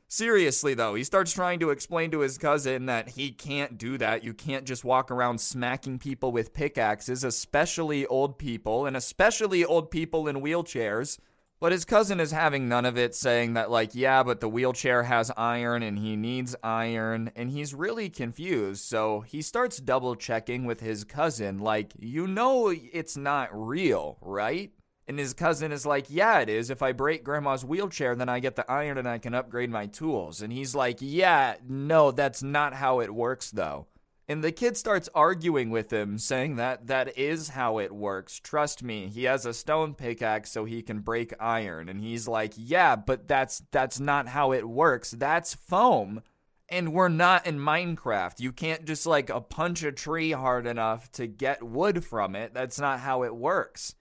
Seriously, 0.09 0.75
though, 0.75 0.97
he 0.97 1.05
starts 1.05 1.33
trying 1.33 1.61
to 1.61 1.71
explain 1.71 2.11
to 2.11 2.21
his 2.21 2.39
cousin 2.39 2.87
that 2.87 3.11
he 3.11 3.31
can't 3.31 3.79
do 3.79 3.99
that. 3.99 4.25
You 4.25 4.35
can't 4.35 4.65
just 4.65 4.85
walk 4.85 5.13
around 5.13 5.41
smacking 5.41 6.01
people 6.01 6.33
with 6.33 6.55
pickaxes, 6.55 7.23
especially 7.23 8.05
old 8.07 8.37
people, 8.37 8.85
and 8.85 8.97
especially 8.97 9.65
old 9.65 9.93
people 9.93 10.27
in 10.27 10.43
wheelchairs. 10.43 11.21
But 11.65 11.73
his 11.73 11.87
cousin 11.87 12.21
is 12.21 12.31
having 12.31 12.69
none 12.69 12.85
of 12.85 12.99
it, 12.99 13.15
saying 13.15 13.55
that, 13.55 13.71
like, 13.71 13.95
yeah, 13.95 14.23
but 14.23 14.41
the 14.41 14.51
wheelchair 14.51 15.05
has 15.05 15.33
iron 15.35 15.83
and 15.83 15.99
he 15.99 16.15
needs 16.15 16.55
iron, 16.63 17.31
and 17.35 17.51
he's 17.51 17.73
really 17.73 18.11
confused. 18.11 18.85
So 18.85 19.21
he 19.23 19.41
starts 19.41 19.79
double 19.79 20.15
checking 20.15 20.67
with 20.67 20.81
his 20.81 21.05
cousin, 21.05 21.61
like, 21.61 21.95
you 21.99 22.27
know, 22.27 22.69
it's 22.69 23.17
not 23.17 23.49
real, 23.51 24.19
right? 24.21 24.73
And 25.09 25.19
his 25.19 25.33
cousin 25.33 25.73
is 25.73 25.87
like, 25.87 26.05
yeah, 26.11 26.41
it 26.41 26.51
is. 26.51 26.69
If 26.69 26.83
I 26.83 26.93
break 26.93 27.25
grandma's 27.25 27.65
wheelchair, 27.65 28.15
then 28.15 28.29
I 28.29 28.41
get 28.41 28.57
the 28.57 28.71
iron 28.71 28.99
and 28.99 29.09
I 29.09 29.17
can 29.17 29.33
upgrade 29.33 29.71
my 29.71 29.87
tools. 29.87 30.43
And 30.43 30.53
he's 30.53 30.75
like, 30.75 30.99
yeah, 31.01 31.55
no, 31.67 32.11
that's 32.11 32.43
not 32.43 32.75
how 32.75 33.01
it 33.01 33.15
works, 33.15 33.51
though. 33.51 33.87
And 34.27 34.43
the 34.43 34.53
kid 34.53 34.77
starts 34.77 35.11
arguing 35.15 35.69
with 35.69 35.93
him, 35.93 36.17
saying 36.19 36.57
that 36.57 36.87
that 36.87 37.19
is 37.19 37.51
how 37.51 37.79
it 37.79 37.93
works. 37.93 38.41
Trust 38.41 38.83
me, 38.83 39.09
he 39.09 39.25
has 39.25 39.45
a 39.45 39.53
stone 39.53 39.95
pickaxe 39.95 40.51
so 40.51 40.65
he 40.65 40.81
can 40.83 41.01
break 41.01 41.35
iron. 41.39 41.91
And 41.91 42.01
he's 42.01 42.27
like, 42.27 42.55
"Yeah, 42.57 42.97
but 42.97 43.29
that's 43.29 43.63
that's 43.71 44.01
not 44.01 44.29
how 44.29 44.53
it 44.53 44.67
works. 44.67 45.11
That's 45.11 45.55
foam." 45.55 46.23
And 46.71 46.95
we're 46.95 47.09
not 47.09 47.47
in 47.47 47.59
Minecraft. 47.59 48.41
You 48.41 48.51
can't 48.51 48.87
just 48.87 49.05
like 49.05 49.29
a 49.29 49.43
punch 49.43 49.83
a 49.83 49.93
tree 49.93 50.33
hard 50.33 50.67
enough 50.67 51.13
to 51.13 51.27
get 51.27 51.63
wood 51.63 52.03
from 52.03 52.35
it. 52.35 52.55
That's 52.55 52.81
not 52.81 53.01
how 53.01 53.25
it 53.25 53.37
works. 53.37 53.95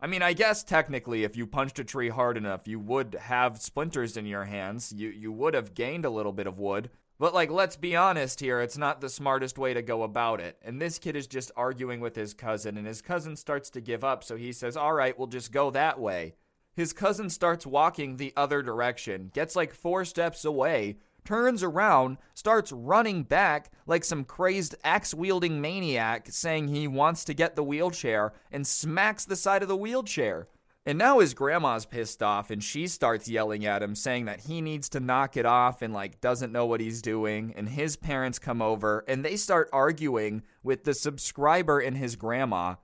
I 0.00 0.06
mean, 0.06 0.22
I 0.22 0.32
guess 0.32 0.62
technically 0.62 1.24
if 1.24 1.36
you 1.36 1.46
punched 1.46 1.78
a 1.78 1.84
tree 1.84 2.08
hard 2.08 2.38
enough, 2.38 2.66
you 2.66 2.78
would 2.78 3.16
have 3.20 3.60
splinters 3.60 4.16
in 4.16 4.24
your 4.24 4.44
hands. 4.44 4.92
You 4.96 5.10
you 5.10 5.30
would 5.32 5.52
have 5.52 5.74
gained 5.74 6.06
a 6.06 6.10
little 6.10 6.32
bit 6.32 6.46
of 6.46 6.58
wood. 6.58 6.88
But, 7.18 7.34
like, 7.34 7.50
let's 7.50 7.76
be 7.76 7.96
honest 7.96 8.38
here, 8.38 8.60
it's 8.60 8.78
not 8.78 9.00
the 9.00 9.08
smartest 9.08 9.58
way 9.58 9.74
to 9.74 9.82
go 9.82 10.04
about 10.04 10.40
it. 10.40 10.56
And 10.62 10.80
this 10.80 11.00
kid 11.00 11.16
is 11.16 11.26
just 11.26 11.50
arguing 11.56 12.00
with 12.00 12.14
his 12.14 12.32
cousin, 12.32 12.76
and 12.76 12.86
his 12.86 13.02
cousin 13.02 13.34
starts 13.34 13.70
to 13.70 13.80
give 13.80 14.04
up, 14.04 14.22
so 14.22 14.36
he 14.36 14.52
says, 14.52 14.76
All 14.76 14.92
right, 14.92 15.18
we'll 15.18 15.26
just 15.26 15.50
go 15.50 15.70
that 15.72 15.98
way. 15.98 16.34
His 16.74 16.92
cousin 16.92 17.28
starts 17.28 17.66
walking 17.66 18.16
the 18.16 18.32
other 18.36 18.62
direction, 18.62 19.32
gets 19.34 19.56
like 19.56 19.74
four 19.74 20.04
steps 20.04 20.44
away, 20.44 20.98
turns 21.24 21.64
around, 21.64 22.18
starts 22.34 22.70
running 22.70 23.24
back 23.24 23.72
like 23.84 24.04
some 24.04 24.22
crazed 24.22 24.76
axe 24.84 25.12
wielding 25.12 25.60
maniac, 25.60 26.28
saying 26.30 26.68
he 26.68 26.86
wants 26.86 27.24
to 27.24 27.34
get 27.34 27.56
the 27.56 27.64
wheelchair, 27.64 28.32
and 28.52 28.64
smacks 28.64 29.24
the 29.24 29.34
side 29.34 29.62
of 29.62 29.68
the 29.68 29.76
wheelchair. 29.76 30.46
And 30.86 30.96
now 30.96 31.18
his 31.18 31.34
grandma's 31.34 31.84
pissed 31.84 32.22
off 32.22 32.50
and 32.50 32.64
she 32.64 32.86
starts 32.86 33.28
yelling 33.28 33.66
at 33.66 33.82
him, 33.82 33.94
saying 33.94 34.24
that 34.24 34.40
he 34.40 34.62
needs 34.62 34.88
to 34.90 35.00
knock 35.00 35.36
it 35.36 35.44
off 35.44 35.82
and 35.82 35.92
like 35.92 36.20
doesn't 36.20 36.52
know 36.52 36.64
what 36.64 36.80
he's 36.80 37.02
doing. 37.02 37.52
And 37.56 37.68
his 37.68 37.96
parents 37.96 38.38
come 38.38 38.62
over 38.62 39.04
and 39.06 39.24
they 39.24 39.36
start 39.36 39.68
arguing 39.72 40.42
with 40.62 40.84
the 40.84 40.94
subscriber 40.94 41.78
and 41.78 41.96
his 41.96 42.16
grandma, 42.16 42.76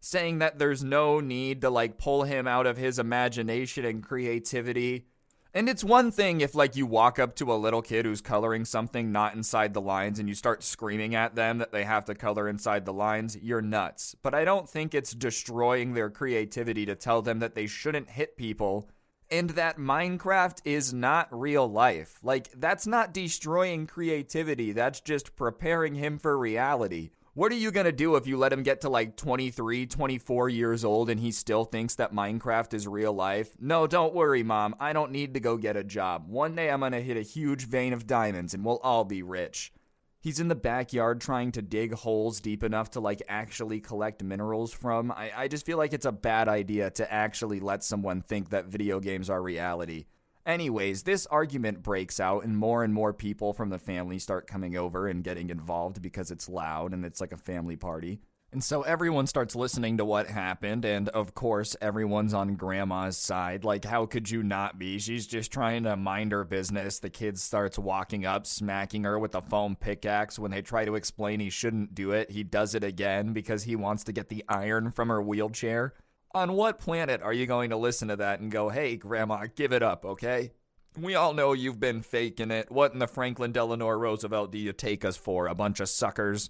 saying 0.00 0.40
that 0.40 0.58
there's 0.58 0.82
no 0.82 1.20
need 1.20 1.60
to 1.60 1.70
like 1.70 1.98
pull 1.98 2.24
him 2.24 2.48
out 2.48 2.66
of 2.66 2.76
his 2.76 2.98
imagination 2.98 3.84
and 3.84 4.02
creativity. 4.02 5.06
And 5.54 5.68
it's 5.68 5.84
one 5.84 6.10
thing 6.10 6.40
if 6.40 6.54
like 6.54 6.76
you 6.76 6.86
walk 6.86 7.18
up 7.18 7.36
to 7.36 7.52
a 7.52 7.54
little 7.54 7.82
kid 7.82 8.06
who's 8.06 8.22
coloring 8.22 8.64
something 8.64 9.12
not 9.12 9.34
inside 9.34 9.74
the 9.74 9.82
lines 9.82 10.18
and 10.18 10.26
you 10.26 10.34
start 10.34 10.62
screaming 10.62 11.14
at 11.14 11.34
them 11.34 11.58
that 11.58 11.72
they 11.72 11.84
have 11.84 12.06
to 12.06 12.14
color 12.14 12.48
inside 12.48 12.86
the 12.86 12.92
lines, 12.92 13.36
you're 13.36 13.60
nuts. 13.60 14.16
But 14.22 14.34
I 14.34 14.46
don't 14.46 14.66
think 14.66 14.94
it's 14.94 15.12
destroying 15.12 15.92
their 15.92 16.08
creativity 16.08 16.86
to 16.86 16.94
tell 16.94 17.20
them 17.20 17.40
that 17.40 17.54
they 17.54 17.66
shouldn't 17.66 18.08
hit 18.08 18.38
people 18.38 18.88
and 19.30 19.50
that 19.50 19.76
Minecraft 19.76 20.60
is 20.64 20.94
not 20.94 21.28
real 21.30 21.70
life. 21.70 22.18
Like 22.22 22.50
that's 22.52 22.86
not 22.86 23.12
destroying 23.12 23.86
creativity, 23.86 24.72
that's 24.72 25.00
just 25.00 25.36
preparing 25.36 25.94
him 25.94 26.18
for 26.18 26.38
reality. 26.38 27.10
What 27.34 27.50
are 27.50 27.56
you 27.56 27.70
going 27.70 27.86
to 27.86 27.92
do 27.92 28.16
if 28.16 28.26
you 28.26 28.36
let 28.36 28.52
him 28.52 28.62
get 28.62 28.82
to 28.82 28.90
like 28.90 29.16
23, 29.16 29.86
24 29.86 30.50
years 30.50 30.84
old 30.84 31.08
and 31.08 31.18
he 31.18 31.32
still 31.32 31.64
thinks 31.64 31.94
that 31.94 32.12
Minecraft 32.12 32.74
is 32.74 32.86
real 32.86 33.14
life? 33.14 33.56
No, 33.58 33.86
don't 33.86 34.14
worry, 34.14 34.42
mom. 34.42 34.74
I 34.78 34.92
don't 34.92 35.12
need 35.12 35.32
to 35.32 35.40
go 35.40 35.56
get 35.56 35.74
a 35.74 35.82
job. 35.82 36.28
One 36.28 36.54
day 36.54 36.70
I'm 36.70 36.80
going 36.80 36.92
to 36.92 37.00
hit 37.00 37.16
a 37.16 37.22
huge 37.22 37.66
vein 37.66 37.94
of 37.94 38.06
diamonds 38.06 38.52
and 38.52 38.62
we'll 38.62 38.80
all 38.82 39.04
be 39.04 39.22
rich. 39.22 39.72
He's 40.20 40.40
in 40.40 40.48
the 40.48 40.54
backyard 40.54 41.22
trying 41.22 41.52
to 41.52 41.62
dig 41.62 41.94
holes 41.94 42.38
deep 42.38 42.62
enough 42.62 42.90
to 42.90 43.00
like 43.00 43.22
actually 43.30 43.80
collect 43.80 44.22
minerals 44.22 44.74
from. 44.74 45.10
I, 45.10 45.32
I 45.34 45.48
just 45.48 45.64
feel 45.64 45.78
like 45.78 45.94
it's 45.94 46.04
a 46.04 46.12
bad 46.12 46.48
idea 46.48 46.90
to 46.90 47.10
actually 47.10 47.60
let 47.60 47.82
someone 47.82 48.20
think 48.20 48.50
that 48.50 48.66
video 48.66 49.00
games 49.00 49.30
are 49.30 49.42
reality. 49.42 50.04
Anyways, 50.44 51.04
this 51.04 51.26
argument 51.26 51.82
breaks 51.82 52.18
out, 52.18 52.44
and 52.44 52.56
more 52.56 52.82
and 52.82 52.92
more 52.92 53.12
people 53.12 53.52
from 53.52 53.70
the 53.70 53.78
family 53.78 54.18
start 54.18 54.48
coming 54.48 54.76
over 54.76 55.06
and 55.06 55.22
getting 55.22 55.50
involved 55.50 56.02
because 56.02 56.32
it's 56.32 56.48
loud 56.48 56.92
and 56.92 57.04
it's 57.04 57.20
like 57.20 57.32
a 57.32 57.36
family 57.36 57.76
party. 57.76 58.20
And 58.50 58.62
so 58.62 58.82
everyone 58.82 59.26
starts 59.26 59.56
listening 59.56 59.96
to 59.96 60.04
what 60.04 60.26
happened, 60.26 60.84
and 60.84 61.08
of 61.10 61.34
course, 61.34 61.74
everyone's 61.80 62.34
on 62.34 62.56
grandma's 62.56 63.16
side. 63.16 63.64
Like, 63.64 63.84
how 63.84 64.04
could 64.04 64.30
you 64.30 64.42
not 64.42 64.78
be? 64.78 64.98
She's 64.98 65.26
just 65.26 65.50
trying 65.50 65.84
to 65.84 65.96
mind 65.96 66.32
her 66.32 66.44
business. 66.44 66.98
The 66.98 67.08
kid 67.08 67.38
starts 67.38 67.78
walking 67.78 68.26
up, 68.26 68.46
smacking 68.46 69.04
her 69.04 69.18
with 69.18 69.34
a 69.36 69.40
foam 69.40 69.74
pickaxe. 69.74 70.38
When 70.38 70.50
they 70.50 70.60
try 70.60 70.84
to 70.84 70.96
explain 70.96 71.40
he 71.40 71.48
shouldn't 71.48 71.94
do 71.94 72.10
it, 72.10 72.30
he 72.30 72.42
does 72.42 72.74
it 72.74 72.84
again 72.84 73.32
because 73.32 73.62
he 73.62 73.74
wants 73.74 74.04
to 74.04 74.12
get 74.12 74.28
the 74.28 74.44
iron 74.48 74.90
from 74.90 75.08
her 75.08 75.22
wheelchair. 75.22 75.94
On 76.34 76.54
what 76.54 76.78
planet 76.78 77.20
are 77.20 77.32
you 77.32 77.46
going 77.46 77.70
to 77.70 77.76
listen 77.76 78.08
to 78.08 78.16
that 78.16 78.40
and 78.40 78.50
go, 78.50 78.70
hey, 78.70 78.96
Grandma, 78.96 79.46
give 79.54 79.72
it 79.72 79.82
up, 79.82 80.04
okay? 80.04 80.52
We 80.98 81.14
all 81.14 81.34
know 81.34 81.52
you've 81.52 81.80
been 81.80 82.00
faking 82.00 82.50
it. 82.50 82.70
What 82.70 82.94
in 82.94 82.98
the 82.98 83.06
Franklin 83.06 83.52
Delano 83.52 83.88
Roosevelt 83.90 84.50
do 84.50 84.58
you 84.58 84.72
take 84.72 85.04
us 85.04 85.16
for? 85.16 85.46
A 85.46 85.54
bunch 85.54 85.80
of 85.80 85.90
suckers? 85.90 86.48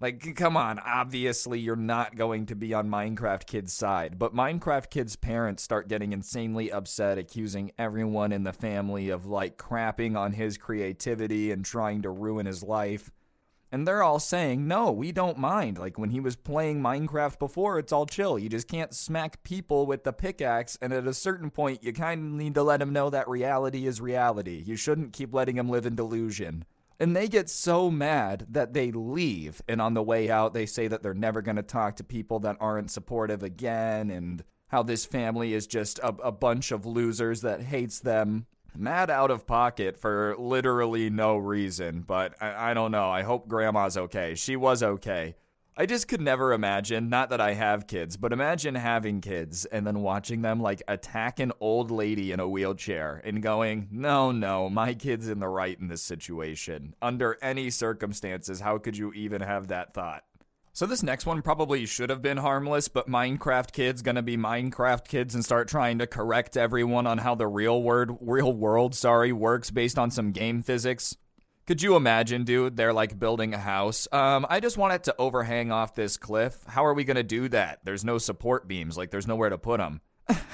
Like, 0.00 0.36
come 0.36 0.56
on, 0.56 0.78
obviously 0.80 1.58
you're 1.60 1.76
not 1.76 2.14
going 2.14 2.46
to 2.46 2.54
be 2.54 2.74
on 2.74 2.88
Minecraft 2.88 3.46
Kid's 3.46 3.72
side. 3.72 4.18
But 4.18 4.34
Minecraft 4.34 4.90
Kid's 4.90 5.16
parents 5.16 5.62
start 5.62 5.88
getting 5.88 6.12
insanely 6.12 6.70
upset, 6.70 7.18
accusing 7.18 7.72
everyone 7.78 8.30
in 8.30 8.44
the 8.44 8.52
family 8.52 9.10
of, 9.10 9.26
like, 9.26 9.56
crapping 9.56 10.16
on 10.16 10.32
his 10.32 10.58
creativity 10.58 11.50
and 11.50 11.64
trying 11.64 12.02
to 12.02 12.10
ruin 12.10 12.46
his 12.46 12.62
life. 12.62 13.10
And 13.74 13.88
they're 13.88 14.04
all 14.04 14.20
saying, 14.20 14.68
no, 14.68 14.92
we 14.92 15.10
don't 15.10 15.36
mind. 15.36 15.78
Like, 15.78 15.98
when 15.98 16.10
he 16.10 16.20
was 16.20 16.36
playing 16.36 16.80
Minecraft 16.80 17.40
before, 17.40 17.80
it's 17.80 17.92
all 17.92 18.06
chill. 18.06 18.38
You 18.38 18.48
just 18.48 18.68
can't 18.68 18.94
smack 18.94 19.42
people 19.42 19.84
with 19.84 20.04
the 20.04 20.12
pickaxe. 20.12 20.78
And 20.80 20.92
at 20.92 21.08
a 21.08 21.12
certain 21.12 21.50
point, 21.50 21.82
you 21.82 21.92
kind 21.92 22.24
of 22.24 22.32
need 22.34 22.54
to 22.54 22.62
let 22.62 22.80
him 22.80 22.92
know 22.92 23.10
that 23.10 23.28
reality 23.28 23.88
is 23.88 24.00
reality. 24.00 24.62
You 24.64 24.76
shouldn't 24.76 25.12
keep 25.12 25.34
letting 25.34 25.58
him 25.58 25.68
live 25.68 25.86
in 25.86 25.96
delusion. 25.96 26.64
And 27.00 27.16
they 27.16 27.26
get 27.26 27.50
so 27.50 27.90
mad 27.90 28.46
that 28.48 28.74
they 28.74 28.92
leave. 28.92 29.60
And 29.66 29.82
on 29.82 29.94
the 29.94 30.04
way 30.04 30.30
out, 30.30 30.54
they 30.54 30.66
say 30.66 30.86
that 30.86 31.02
they're 31.02 31.12
never 31.12 31.42
going 31.42 31.56
to 31.56 31.62
talk 31.62 31.96
to 31.96 32.04
people 32.04 32.38
that 32.38 32.56
aren't 32.60 32.92
supportive 32.92 33.42
again 33.42 34.08
and 34.08 34.44
how 34.68 34.84
this 34.84 35.04
family 35.04 35.52
is 35.52 35.66
just 35.66 35.98
a, 35.98 36.14
a, 36.22 36.30
bunch 36.30 36.70
of 36.70 36.86
losers 36.86 37.40
that 37.40 37.60
hates 37.60 37.98
them. 37.98 38.46
Mad 38.76 39.10
out 39.10 39.30
of 39.30 39.46
pocket 39.46 39.96
for 39.96 40.34
literally 40.38 41.10
no 41.10 41.36
reason. 41.36 42.02
But 42.02 42.34
I, 42.40 42.70
I 42.70 42.74
don't 42.74 42.90
know. 42.90 43.10
I 43.10 43.22
hope 43.22 43.48
grandma's 43.48 43.96
okay. 43.96 44.34
She 44.34 44.56
was 44.56 44.82
okay. 44.82 45.36
I 45.76 45.86
just 45.86 46.06
could 46.06 46.20
never 46.20 46.52
imagine, 46.52 47.08
not 47.08 47.30
that 47.30 47.40
I 47.40 47.54
have 47.54 47.88
kids, 47.88 48.16
but 48.16 48.32
imagine 48.32 48.76
having 48.76 49.20
kids 49.20 49.64
and 49.64 49.84
then 49.84 50.02
watching 50.02 50.40
them 50.40 50.60
like 50.60 50.84
attack 50.86 51.40
an 51.40 51.50
old 51.58 51.90
lady 51.90 52.30
in 52.30 52.38
a 52.38 52.48
wheelchair 52.48 53.20
and 53.24 53.42
going, 53.42 53.88
no, 53.90 54.30
no, 54.30 54.70
my 54.70 54.94
kid's 54.94 55.28
in 55.28 55.40
the 55.40 55.48
right 55.48 55.76
in 55.80 55.88
this 55.88 56.02
situation. 56.02 56.94
Under 57.02 57.38
any 57.42 57.70
circumstances, 57.70 58.60
how 58.60 58.78
could 58.78 58.96
you 58.96 59.12
even 59.14 59.40
have 59.40 59.66
that 59.66 59.94
thought? 59.94 60.22
So 60.76 60.86
this 60.86 61.04
next 61.04 61.24
one 61.24 61.40
probably 61.40 61.86
should 61.86 62.10
have 62.10 62.20
been 62.20 62.38
harmless, 62.38 62.88
but 62.88 63.08
Minecraft 63.08 63.70
kids 63.70 64.02
gonna 64.02 64.22
be 64.22 64.36
Minecraft 64.36 65.06
kids 65.06 65.32
and 65.32 65.44
start 65.44 65.68
trying 65.68 66.00
to 66.00 66.06
correct 66.08 66.56
everyone 66.56 67.06
on 67.06 67.18
how 67.18 67.36
the 67.36 67.46
real 67.46 67.80
word 67.80 68.16
real 68.20 68.52
world, 68.52 68.92
sorry, 68.96 69.30
works 69.32 69.70
based 69.70 70.00
on 70.00 70.10
some 70.10 70.32
game 70.32 70.62
physics. 70.62 71.16
Could 71.68 71.80
you 71.80 71.94
imagine, 71.94 72.42
dude? 72.42 72.76
They're 72.76 72.92
like 72.92 73.20
building 73.20 73.54
a 73.54 73.58
house. 73.58 74.08
Um, 74.10 74.46
I 74.50 74.58
just 74.58 74.76
want 74.76 74.94
it 74.94 75.04
to 75.04 75.14
overhang 75.16 75.70
off 75.70 75.94
this 75.94 76.16
cliff. 76.16 76.64
How 76.66 76.84
are 76.84 76.92
we 76.92 77.04
gonna 77.04 77.22
do 77.22 77.48
that? 77.50 77.78
There's 77.84 78.04
no 78.04 78.18
support 78.18 78.66
beams. 78.66 78.98
Like, 78.98 79.12
there's 79.12 79.28
nowhere 79.28 79.50
to 79.50 79.58
put 79.58 79.78
them. 79.78 80.00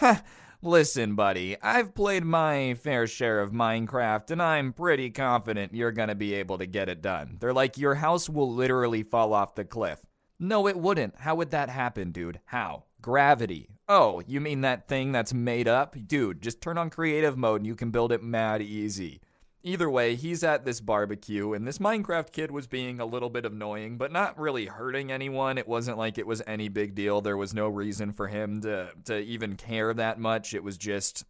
Listen, 0.62 1.14
buddy, 1.14 1.56
I've 1.62 1.94
played 1.94 2.26
my 2.26 2.74
fair 2.74 3.06
share 3.06 3.40
of 3.40 3.52
Minecraft, 3.52 4.30
and 4.32 4.42
I'm 4.42 4.74
pretty 4.74 5.08
confident 5.08 5.72
you're 5.72 5.92
gonna 5.92 6.14
be 6.14 6.34
able 6.34 6.58
to 6.58 6.66
get 6.66 6.90
it 6.90 7.00
done. 7.00 7.38
They're 7.40 7.54
like, 7.54 7.78
your 7.78 7.94
house 7.94 8.28
will 8.28 8.52
literally 8.52 9.02
fall 9.02 9.32
off 9.32 9.54
the 9.54 9.64
cliff. 9.64 9.98
No, 10.42 10.66
it 10.66 10.78
wouldn't. 10.78 11.20
How 11.20 11.34
would 11.34 11.50
that 11.50 11.68
happen, 11.68 12.12
dude? 12.12 12.40
How? 12.46 12.84
Gravity. 13.02 13.68
Oh, 13.86 14.22
you 14.26 14.40
mean 14.40 14.62
that 14.62 14.88
thing 14.88 15.12
that's 15.12 15.34
made 15.34 15.68
up? 15.68 15.94
Dude, 16.06 16.40
just 16.40 16.62
turn 16.62 16.78
on 16.78 16.88
creative 16.88 17.36
mode 17.36 17.60
and 17.60 17.66
you 17.66 17.74
can 17.74 17.90
build 17.90 18.10
it 18.10 18.22
mad 18.22 18.62
easy. 18.62 19.20
Either 19.62 19.90
way, 19.90 20.14
he's 20.14 20.42
at 20.42 20.64
this 20.64 20.80
barbecue, 20.80 21.52
and 21.52 21.68
this 21.68 21.76
Minecraft 21.76 22.32
kid 22.32 22.50
was 22.50 22.66
being 22.66 22.98
a 22.98 23.04
little 23.04 23.28
bit 23.28 23.44
annoying, 23.44 23.98
but 23.98 24.10
not 24.10 24.38
really 24.40 24.64
hurting 24.64 25.12
anyone. 25.12 25.58
It 25.58 25.68
wasn't 25.68 25.98
like 25.98 26.16
it 26.16 26.26
was 26.26 26.40
any 26.46 26.70
big 26.70 26.94
deal. 26.94 27.20
There 27.20 27.36
was 27.36 27.52
no 27.52 27.68
reason 27.68 28.14
for 28.14 28.28
him 28.28 28.62
to, 28.62 28.88
to 29.04 29.18
even 29.18 29.56
care 29.56 29.92
that 29.92 30.18
much. 30.18 30.54
It 30.54 30.64
was 30.64 30.78
just 30.78 31.26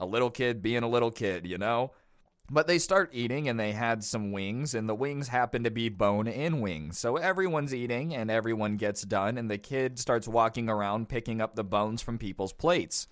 a 0.00 0.06
little 0.06 0.30
kid 0.30 0.62
being 0.62 0.82
a 0.82 0.88
little 0.88 1.10
kid, 1.10 1.46
you 1.46 1.58
know? 1.58 1.92
But 2.50 2.66
they 2.66 2.78
start 2.78 3.10
eating, 3.12 3.48
and 3.48 3.58
they 3.58 3.72
had 3.72 4.04
some 4.04 4.30
wings, 4.30 4.74
and 4.74 4.88
the 4.88 4.94
wings 4.94 5.28
happen 5.28 5.64
to 5.64 5.70
be 5.70 5.88
bone 5.88 6.26
in 6.26 6.60
wings. 6.60 6.98
So 6.98 7.16
everyone's 7.16 7.74
eating, 7.74 8.14
and 8.14 8.30
everyone 8.30 8.76
gets 8.76 9.02
done, 9.02 9.38
and 9.38 9.50
the 9.50 9.58
kid 9.58 9.98
starts 9.98 10.28
walking 10.28 10.68
around 10.68 11.08
picking 11.08 11.40
up 11.40 11.54
the 11.54 11.64
bones 11.64 12.02
from 12.02 12.18
people's 12.18 12.52
plates. 12.52 13.08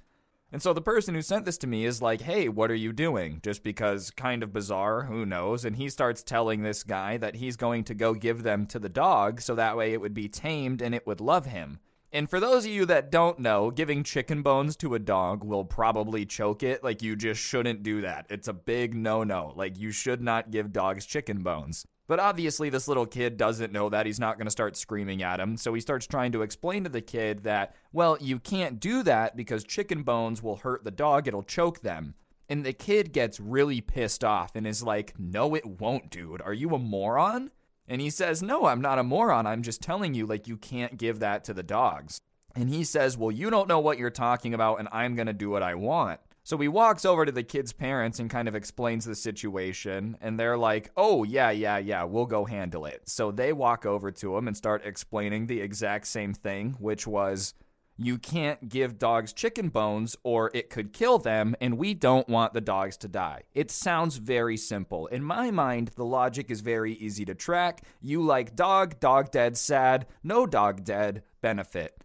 And 0.53 0.61
so 0.61 0.75
the 0.75 0.83
person 0.83 1.15
who 1.15 1.23
sent 1.23 1.47
this 1.47 1.57
to 1.59 1.67
me 1.67 1.87
is 1.87 2.03
like, 2.03 2.21
hey, 2.21 2.47
what 2.51 2.71
are 2.71 2.75
you 2.75 2.93
doing? 2.93 3.41
Just 3.43 3.63
because 3.63 4.11
kind 4.11 4.43
of 4.43 4.53
bizarre, 4.53 5.05
who 5.05 5.25
knows? 5.25 5.65
And 5.65 5.77
he 5.77 5.89
starts 5.89 6.23
telling 6.23 6.63
this 6.63 6.83
guy 6.83 7.17
that 7.17 7.37
he's 7.37 7.57
going 7.57 7.85
to 7.85 7.95
go 7.95 8.13
give 8.13 8.43
them 8.43 8.67
to 8.67 8.79
the 8.79 8.91
dog 8.91 9.41
so 9.41 9.55
that 9.55 9.79
way 9.79 9.95
it 9.95 10.01
would 10.03 10.13
be 10.13 10.29
tamed 10.29 10.83
and 10.83 10.95
it 10.95 11.07
would 11.07 11.23
love 11.23 11.47
him. 11.47 11.81
And 12.15 12.29
for 12.29 12.41
those 12.41 12.67
of 12.67 12.71
you 12.71 12.85
that 12.87 13.11
don't 13.11 13.39
know, 13.39 13.71
giving 13.71 14.03
chicken 14.03 14.43
bones 14.43 14.77
to 14.77 14.95
a 14.95 14.99
dog 14.99 15.43
will 15.43 15.65
probably 15.65 16.27
choke 16.27 16.63
it. 16.63 16.85
Like, 16.85 17.01
you 17.01 17.17
just 17.17 17.41
shouldn't 17.41 17.83
do 17.83 18.03
that. 18.03 18.27
It's 18.29 18.49
a 18.49 18.53
big 18.53 18.95
no 18.95 19.25
no. 19.25 19.55
Like, 19.57 19.79
you 19.79 19.93
should 19.93 20.21
not 20.21 20.51
give 20.51 20.75
dogs 20.75 21.07
chicken 21.07 21.43
bones. 21.43 21.87
But 22.09 22.21
obviously, 22.21 22.69
this 22.69 22.89
little 22.89 23.07
kid 23.07 23.39
doesn't 23.39 23.73
know 23.73 23.89
that. 23.89 24.05
He's 24.05 24.21
not 24.21 24.37
going 24.37 24.47
to 24.47 24.51
start 24.51 24.77
screaming 24.77 25.23
at 25.23 25.41
him. 25.41 25.57
So 25.57 25.73
he 25.73 25.81
starts 25.81 26.07
trying 26.07 26.33
to 26.33 26.43
explain 26.43 26.85
to 26.85 26.91
the 26.91 27.01
kid 27.01 27.45
that, 27.45 27.75
well, 27.93 28.19
you 28.21 28.39
can't 28.39 28.79
do 28.79 29.03
that 29.05 29.35
because 29.35 29.65
chicken 29.65 30.03
bones 30.03 30.43
will 30.43 30.57
hurt 30.57 30.85
the 30.85 30.91
dog, 30.91 31.27
it'll 31.27 31.43
choke 31.43 31.81
them. 31.81 32.15
And 32.51 32.67
the 32.67 32.75
kid 32.75 33.15
gets 33.15 33.41
really 33.41 33.81
pissed 33.81 34.23
off 34.23 34.55
and 34.55 34.67
is 34.67 34.83
like, 34.83 35.15
no, 35.19 35.55
it 35.55 35.65
won't, 35.65 36.11
dude. 36.11 36.43
Are 36.43 36.53
you 36.53 36.75
a 36.75 36.79
moron? 36.79 37.51
And 37.93 38.01
he 38.01 38.09
says, 38.09 38.43
no, 38.43 38.65
I'm 38.65 38.81
not 38.81 38.99
a 38.99 39.03
moron. 39.03 39.47
I'm 39.47 39.61
just 39.61 39.83
telling 39.83 40.15
you, 40.15 40.25
like, 40.25 40.49
you 40.49 40.57
can't 40.57 40.97
give 40.97 41.19
that 41.19 41.45
to 41.45 41.53
the 41.53 41.63
dogs. 41.63 42.23
And 42.57 42.71
he 42.71 42.85
says, 42.85 43.19
well, 43.19 43.31
you 43.31 43.51
don't 43.51 43.69
know 43.69 43.81
what 43.81 43.99
you're 43.99 44.09
talking 44.09 44.55
about, 44.55 44.79
and 44.79 44.89
I'm 44.93 45.15
going 45.15 45.27
to 45.27 45.35
do 45.35 45.51
what 45.51 45.63
I 45.63 45.75
want. 45.75 46.19
So 46.43 46.57
he 46.57 46.69
walks 46.69 47.05
over 47.05 47.27
to 47.27 47.33
the 47.33 47.43
kid's 47.43 47.75
parents 47.75 48.19
and 48.19 48.31
kind 48.31 48.49
of 48.49 48.55
explains 48.55 49.05
the 49.05 49.15
situation. 49.15 50.17
And 50.23 50.41
they're 50.41 50.57
like, 50.57 50.91
oh, 50.97 51.25
yeah, 51.25 51.51
yeah, 51.51 51.77
yeah, 51.77 52.05
we'll 52.05 52.25
go 52.25 52.47
handle 52.47 52.87
it. 52.87 53.03
So 53.11 53.31
they 53.31 53.53
walk 53.53 53.85
over 53.85 54.11
to 54.11 54.39
him 54.39 54.49
and 54.49 54.57
start 54.57 54.87
explaining 54.87 55.47
the 55.47 55.61
exact 55.61 56.07
same 56.07 56.33
thing, 56.33 56.77
which 56.79 57.07
was, 57.07 57.53
you 57.97 58.19
can't 58.19 58.69
give 58.69 58.99
dogs 58.99 59.33
chicken 59.33 59.69
bones 59.69 60.17
or 60.23 60.51
it 60.55 60.71
could 60.71 60.93
kill 60.93 61.19
them, 61.19 61.55
and 61.61 61.79
we 61.79 61.95
don't 61.95 62.29
want 62.29 62.53
the 62.53 62.61
dogs 62.61 62.97
to 62.99 63.09
die. 63.09 63.43
It 63.55 63.71
sounds 63.71 64.17
very 64.17 64.57
simple. 64.57 65.07
In 65.09 65.23
my 65.23 65.51
mind, 65.51 65.91
the 65.97 66.05
logic 66.05 66.51
is 66.51 66.61
very 66.61 66.95
easy 66.95 67.25
to 67.27 67.35
track. 67.35 67.83
You 68.01 68.23
like 68.23 68.57
dog, 68.57 68.99
dog 69.01 69.31
dead, 69.31 69.57
sad, 69.57 70.07
no 70.23 70.47
dog 70.47 70.85
dead, 70.85 71.23
benefit. 71.41 72.03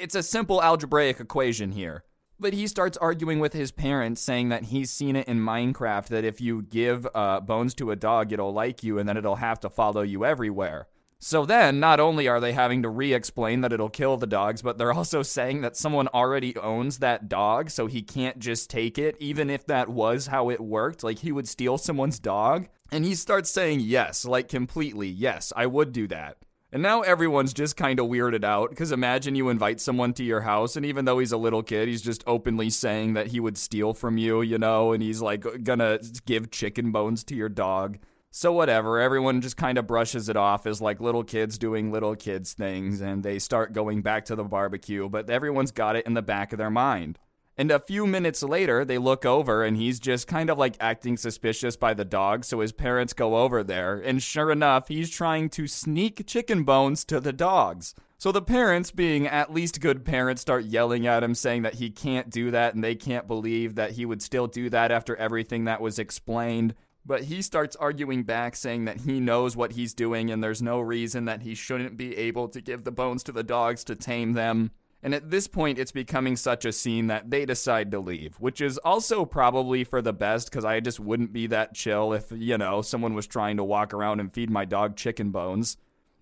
It's 0.00 0.14
a 0.14 0.22
simple 0.22 0.62
algebraic 0.62 1.20
equation 1.20 1.72
here. 1.72 2.04
But 2.38 2.52
he 2.52 2.66
starts 2.66 2.98
arguing 2.98 3.40
with 3.40 3.54
his 3.54 3.72
parents, 3.72 4.20
saying 4.20 4.50
that 4.50 4.64
he's 4.64 4.90
seen 4.90 5.16
it 5.16 5.26
in 5.26 5.40
Minecraft 5.40 6.08
that 6.08 6.24
if 6.24 6.40
you 6.40 6.62
give 6.62 7.06
uh, 7.14 7.40
bones 7.40 7.74
to 7.74 7.90
a 7.90 7.96
dog, 7.96 8.30
it'll 8.30 8.52
like 8.52 8.82
you 8.82 8.98
and 8.98 9.08
then 9.08 9.16
it'll 9.16 9.36
have 9.36 9.58
to 9.60 9.70
follow 9.70 10.02
you 10.02 10.24
everywhere. 10.24 10.86
So 11.18 11.46
then, 11.46 11.80
not 11.80 11.98
only 11.98 12.28
are 12.28 12.40
they 12.40 12.52
having 12.52 12.82
to 12.82 12.90
re 12.90 13.14
explain 13.14 13.62
that 13.62 13.72
it'll 13.72 13.88
kill 13.88 14.16
the 14.16 14.26
dogs, 14.26 14.60
but 14.60 14.76
they're 14.76 14.92
also 14.92 15.22
saying 15.22 15.62
that 15.62 15.76
someone 15.76 16.08
already 16.08 16.56
owns 16.56 16.98
that 16.98 17.28
dog, 17.28 17.70
so 17.70 17.86
he 17.86 18.02
can't 18.02 18.38
just 18.38 18.68
take 18.68 18.98
it, 18.98 19.16
even 19.18 19.48
if 19.48 19.66
that 19.66 19.88
was 19.88 20.26
how 20.26 20.50
it 20.50 20.60
worked. 20.60 21.02
Like, 21.02 21.20
he 21.20 21.32
would 21.32 21.48
steal 21.48 21.78
someone's 21.78 22.18
dog. 22.18 22.68
And 22.92 23.04
he 23.04 23.14
starts 23.14 23.50
saying 23.50 23.80
yes, 23.80 24.24
like 24.24 24.48
completely, 24.48 25.08
yes, 25.08 25.52
I 25.56 25.66
would 25.66 25.92
do 25.92 26.06
that. 26.08 26.36
And 26.72 26.82
now 26.82 27.00
everyone's 27.00 27.54
just 27.54 27.76
kind 27.76 27.98
of 27.98 28.06
weirded 28.06 28.44
out 28.44 28.70
because 28.70 28.92
imagine 28.92 29.34
you 29.34 29.48
invite 29.48 29.80
someone 29.80 30.12
to 30.14 30.24
your 30.24 30.42
house, 30.42 30.76
and 30.76 30.84
even 30.84 31.04
though 31.04 31.18
he's 31.18 31.32
a 31.32 31.38
little 31.38 31.62
kid, 31.62 31.88
he's 31.88 32.02
just 32.02 32.22
openly 32.26 32.70
saying 32.70 33.14
that 33.14 33.28
he 33.28 33.40
would 33.40 33.56
steal 33.56 33.94
from 33.94 34.18
you, 34.18 34.42
you 34.42 34.58
know, 34.58 34.92
and 34.92 35.02
he's 35.02 35.22
like 35.22 35.46
gonna 35.64 35.98
give 36.26 36.50
chicken 36.50 36.92
bones 36.92 37.24
to 37.24 37.34
your 37.34 37.48
dog. 37.48 37.98
So, 38.38 38.52
whatever, 38.52 39.00
everyone 39.00 39.40
just 39.40 39.56
kind 39.56 39.78
of 39.78 39.86
brushes 39.86 40.28
it 40.28 40.36
off 40.36 40.66
as 40.66 40.82
like 40.82 41.00
little 41.00 41.24
kids 41.24 41.56
doing 41.56 41.90
little 41.90 42.14
kids 42.14 42.52
things, 42.52 43.00
and 43.00 43.22
they 43.22 43.38
start 43.38 43.72
going 43.72 44.02
back 44.02 44.26
to 44.26 44.36
the 44.36 44.44
barbecue, 44.44 45.08
but 45.08 45.30
everyone's 45.30 45.70
got 45.70 45.96
it 45.96 46.04
in 46.04 46.12
the 46.12 46.20
back 46.20 46.52
of 46.52 46.58
their 46.58 46.68
mind. 46.68 47.18
And 47.56 47.70
a 47.70 47.80
few 47.80 48.06
minutes 48.06 48.42
later, 48.42 48.84
they 48.84 48.98
look 48.98 49.24
over 49.24 49.64
and 49.64 49.78
he's 49.78 49.98
just 49.98 50.28
kind 50.28 50.50
of 50.50 50.58
like 50.58 50.76
acting 50.80 51.16
suspicious 51.16 51.78
by 51.78 51.94
the 51.94 52.04
dog. 52.04 52.44
So 52.44 52.60
his 52.60 52.72
parents 52.72 53.14
go 53.14 53.38
over 53.38 53.64
there. 53.64 53.94
And 53.96 54.22
sure 54.22 54.52
enough, 54.52 54.88
he's 54.88 55.08
trying 55.08 55.48
to 55.50 55.66
sneak 55.66 56.26
chicken 56.26 56.64
bones 56.64 57.06
to 57.06 57.20
the 57.20 57.32
dogs. 57.32 57.94
So 58.18 58.32
the 58.32 58.42
parents, 58.42 58.90
being 58.90 59.26
at 59.26 59.54
least 59.54 59.80
good 59.80 60.04
parents, 60.04 60.42
start 60.42 60.66
yelling 60.66 61.06
at 61.06 61.22
him, 61.22 61.34
saying 61.34 61.62
that 61.62 61.76
he 61.76 61.88
can't 61.88 62.28
do 62.28 62.50
that 62.50 62.74
and 62.74 62.84
they 62.84 62.96
can't 62.96 63.26
believe 63.26 63.76
that 63.76 63.92
he 63.92 64.04
would 64.04 64.20
still 64.20 64.46
do 64.46 64.68
that 64.68 64.92
after 64.92 65.16
everything 65.16 65.64
that 65.64 65.80
was 65.80 65.98
explained. 65.98 66.74
But 67.06 67.22
he 67.22 67.40
starts 67.40 67.76
arguing 67.76 68.24
back, 68.24 68.56
saying 68.56 68.86
that 68.86 69.02
he 69.02 69.20
knows 69.20 69.56
what 69.56 69.72
he's 69.72 69.94
doing 69.94 70.32
and 70.32 70.42
there's 70.42 70.60
no 70.60 70.80
reason 70.80 71.26
that 71.26 71.42
he 71.42 71.54
shouldn't 71.54 71.96
be 71.96 72.16
able 72.16 72.48
to 72.48 72.60
give 72.60 72.82
the 72.82 72.90
bones 72.90 73.22
to 73.24 73.32
the 73.32 73.44
dogs 73.44 73.84
to 73.84 73.94
tame 73.94 74.32
them. 74.32 74.72
And 75.04 75.14
at 75.14 75.30
this 75.30 75.46
point, 75.46 75.78
it's 75.78 75.92
becoming 75.92 76.34
such 76.34 76.64
a 76.64 76.72
scene 76.72 77.06
that 77.06 77.30
they 77.30 77.46
decide 77.46 77.92
to 77.92 78.00
leave, 78.00 78.34
which 78.40 78.60
is 78.60 78.76
also 78.78 79.24
probably 79.24 79.84
for 79.84 80.02
the 80.02 80.12
best 80.12 80.50
because 80.50 80.64
I 80.64 80.80
just 80.80 80.98
wouldn't 80.98 81.32
be 81.32 81.46
that 81.46 81.74
chill 81.74 82.12
if, 82.12 82.32
you 82.32 82.58
know, 82.58 82.82
someone 82.82 83.14
was 83.14 83.28
trying 83.28 83.58
to 83.58 83.64
walk 83.64 83.94
around 83.94 84.18
and 84.18 84.32
feed 84.32 84.50
my 84.50 84.64
dog 84.64 84.96
chicken 84.96 85.30
bones. 85.30 85.76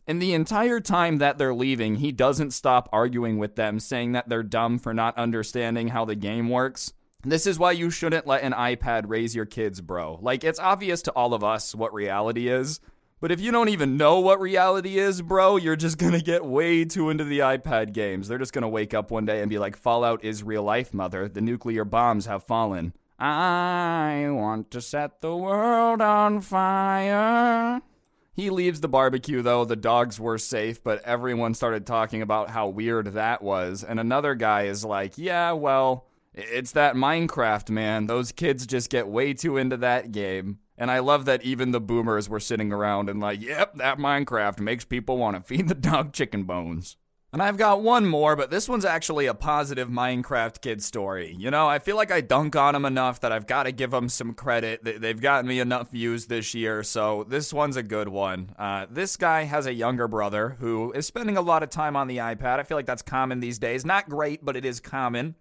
And 0.07 0.21
the 0.21 0.35
entire 0.35 0.81
time 0.81 1.17
that 1.17 1.39
they're 1.39 1.55
leaving, 1.55 1.97
he 1.97 2.13
doesn't 2.13 2.51
stop 2.51 2.91
arguing 2.93 3.39
with 3.39 3.57
them, 3.57 3.81
saying 3.81 4.13
that 4.13 4.29
they're 4.29 4.43
dumb 4.43 4.79
for 4.79 4.93
not 4.93 5.17
understanding 5.17 5.89
how 5.89 6.05
the 6.05 6.15
game 6.15 6.51
works. 6.51 6.93
This 7.25 7.47
is 7.47 7.59
why 7.59 7.73
you 7.73 7.91
shouldn't 7.91 8.27
let 8.27 8.43
an 8.43 8.53
iPad 8.53 9.05
raise 9.07 9.35
your 9.35 9.47
kids, 9.47 9.81
bro. 9.81 10.19
Like, 10.21 10.45
it's 10.45 10.59
obvious 10.59 11.01
to 11.03 11.13
all 11.13 11.33
of 11.33 11.43
us 11.43 11.75
what 11.75 11.95
reality 11.95 12.49
is. 12.49 12.81
But 13.21 13.33
if 13.33 13.41
you 13.41 13.51
don't 13.53 13.71
even 13.71 13.97
know 13.97 14.21
what 14.21 14.41
reality 14.41 14.99
is, 14.99 15.23
bro, 15.23 15.57
you're 15.57 15.77
just 15.77 15.97
gonna 15.99 16.21
get 16.21 16.45
way 16.45 16.85
too 16.85 17.09
into 17.09 17.25
the 17.25 17.39
iPad 17.39 17.95
games. 17.95 18.29
They're 18.29 18.37
just 18.37 18.53
gonna 18.53 18.69
wake 18.69 18.93
up 18.93 19.11
one 19.11 19.25
day 19.25 19.41
and 19.41 19.49
be 19.49 19.59
like, 19.59 19.77
Fallout 19.77 20.23
is 20.23 20.43
real 20.43 20.63
life, 20.63 20.93
mother. 20.93 21.29
The 21.29 21.41
nuclear 21.41 21.87
bombs 21.87 22.27
have 22.27 22.45
fallen. 22.45 22.93
I 23.19 24.27
want 24.29 24.71
to 24.73 24.83
set 24.83 25.23
the 25.23 25.35
world 25.35 26.03
on 26.03 26.43
fire. 26.43 27.81
He 28.35 28.51
leaves 28.51 28.81
the 28.81 28.89
barbecue 28.89 29.41
though. 29.41 29.65
The 29.65 29.77
dogs 29.77 30.21
were 30.21 30.37
safe, 30.37 30.83
but 30.83 31.03
everyone 31.05 31.55
started 31.55 31.87
talking 31.87 32.21
about 32.21 32.51
how 32.51 32.69
weird 32.69 33.15
that 33.15 33.43
was. 33.43 33.85
And 33.85 33.99
another 33.99 34.35
guy 34.35 34.65
is 34.65 34.85
like, 34.85 35.17
yeah, 35.17 35.53
well, 35.53 36.09
it's 36.35 36.73
that 36.73 36.95
Minecraft, 36.97 37.71
man. 37.71 38.07
Those 38.07 38.33
kids 38.33 38.67
just 38.67 38.91
get 38.91 39.09
way 39.09 39.35
too 39.35 39.57
into 39.57 39.77
that 39.79 40.13
game. 40.13 40.59
And 40.77 40.91
I 40.91 40.99
love 40.99 41.25
that 41.27 41.45
even 41.45 41.71
the 41.71 41.81
boomers 41.81 42.29
were 42.29 42.41
sitting 42.41 42.73
around 42.73 43.09
and 43.09 43.21
like, 43.21 43.41
yep, 43.41 43.77
that 43.77 43.99
Minecraft 43.99 44.59
makes 44.61 44.85
people 44.85 45.17
want 45.17 45.37
to 45.37 45.43
feed 45.43 45.69
the 45.69 45.75
dog 45.75 46.13
chicken 46.13 46.45
bones. 46.45 46.97
And 47.33 47.43
I've 47.43 47.57
got 47.57 47.83
one 47.83 48.07
more, 48.07 48.37
but 48.37 48.51
this 48.51 48.69
one's 48.69 48.85
actually 48.85 49.27
a 49.27 49.35
positive 49.35 49.89
Minecraft 49.89 50.61
kid 50.61 50.81
story. 50.85 51.35
You 51.37 51.51
know, 51.51 51.67
I 51.67 51.81
feel 51.81 51.97
like 51.97 52.13
I 52.13 52.21
dunk 52.21 52.55
on 52.55 52.75
them 52.75 52.85
enough 52.85 53.19
that 53.21 53.33
I've 53.33 53.49
got 53.49 53.65
to 53.65 53.73
give 53.73 53.91
them 53.91 54.09
some 54.09 54.35
credit. 54.35 54.85
They've 54.85 55.21
gotten 55.21 55.49
me 55.49 55.59
enough 55.59 55.91
views 55.91 56.27
this 56.27 56.55
year, 56.55 56.85
so 56.85 57.25
this 57.25 57.53
one's 57.53 57.77
a 57.77 57.83
good 57.83 58.09
one. 58.09 58.55
Uh, 58.57 58.87
this 58.89 59.17
guy 59.17 59.43
has 59.45 59.67
a 59.67 59.75
younger 59.75 60.07
brother 60.07 60.51
who 60.61 60.93
is 60.93 61.07
spending 61.07 61.37
a 61.37 61.41
lot 61.41 61.65
of 61.65 61.71
time 61.71 61.97
on 61.97 62.07
the 62.07 62.19
iPad. 62.19 62.61
I 62.61 62.63
feel 62.63 62.79
like 62.79 62.87
that's 62.87 63.03
common 63.03 63.41
these 63.41 63.59
days. 63.59 63.85
Not 63.85 64.09
great, 64.09 64.45
but 64.45 64.57
it 64.57 64.65
is 64.65 64.79
common 64.79 65.35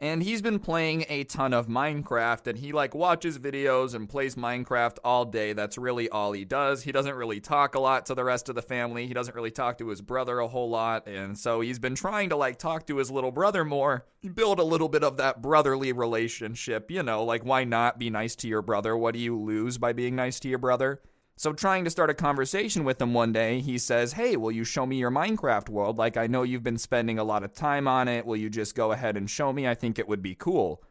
and 0.00 0.22
he's 0.22 0.42
been 0.42 0.58
playing 0.58 1.04
a 1.08 1.24
ton 1.24 1.52
of 1.52 1.66
Minecraft 1.66 2.46
and 2.46 2.58
he 2.58 2.72
like 2.72 2.94
watches 2.94 3.38
videos 3.38 3.94
and 3.94 4.08
plays 4.08 4.36
Minecraft 4.36 4.98
all 5.02 5.24
day. 5.24 5.52
That's 5.52 5.76
really 5.76 6.08
all 6.08 6.32
he 6.32 6.44
does. 6.44 6.82
He 6.82 6.92
doesn't 6.92 7.14
really 7.14 7.40
talk 7.40 7.74
a 7.74 7.80
lot 7.80 8.06
to 8.06 8.14
the 8.14 8.24
rest 8.24 8.48
of 8.48 8.54
the 8.54 8.62
family. 8.62 9.06
He 9.06 9.14
doesn't 9.14 9.34
really 9.34 9.50
talk 9.50 9.78
to 9.78 9.88
his 9.88 10.00
brother 10.00 10.38
a 10.38 10.46
whole 10.46 10.70
lot. 10.70 11.08
And 11.08 11.36
so 11.36 11.60
he's 11.60 11.80
been 11.80 11.96
trying 11.96 12.28
to 12.28 12.36
like 12.36 12.58
talk 12.58 12.86
to 12.86 12.98
his 12.98 13.10
little 13.10 13.32
brother 13.32 13.64
more, 13.64 14.06
build 14.34 14.60
a 14.60 14.64
little 14.64 14.88
bit 14.88 15.02
of 15.02 15.16
that 15.16 15.42
brotherly 15.42 15.92
relationship, 15.92 16.90
you 16.90 17.02
know, 17.02 17.24
like 17.24 17.44
why 17.44 17.64
not 17.64 17.98
be 17.98 18.10
nice 18.10 18.36
to 18.36 18.48
your 18.48 18.62
brother? 18.62 18.96
What 18.96 19.14
do 19.14 19.20
you 19.20 19.36
lose 19.36 19.78
by 19.78 19.92
being 19.92 20.14
nice 20.14 20.38
to 20.40 20.48
your 20.48 20.58
brother? 20.58 21.00
So, 21.38 21.52
trying 21.52 21.84
to 21.84 21.90
start 21.90 22.10
a 22.10 22.14
conversation 22.14 22.82
with 22.82 23.00
him 23.00 23.14
one 23.14 23.32
day, 23.32 23.60
he 23.60 23.78
says, 23.78 24.14
Hey, 24.14 24.36
will 24.36 24.50
you 24.50 24.64
show 24.64 24.84
me 24.84 24.96
your 24.96 25.12
Minecraft 25.12 25.68
world? 25.68 25.96
Like, 25.96 26.16
I 26.16 26.26
know 26.26 26.42
you've 26.42 26.64
been 26.64 26.78
spending 26.78 27.20
a 27.20 27.22
lot 27.22 27.44
of 27.44 27.52
time 27.52 27.86
on 27.86 28.08
it. 28.08 28.26
Will 28.26 28.34
you 28.36 28.50
just 28.50 28.74
go 28.74 28.90
ahead 28.90 29.16
and 29.16 29.30
show 29.30 29.52
me? 29.52 29.68
I 29.68 29.76
think 29.76 30.00
it 30.00 30.08
would 30.08 30.20
be 30.20 30.34
cool. 30.34 30.82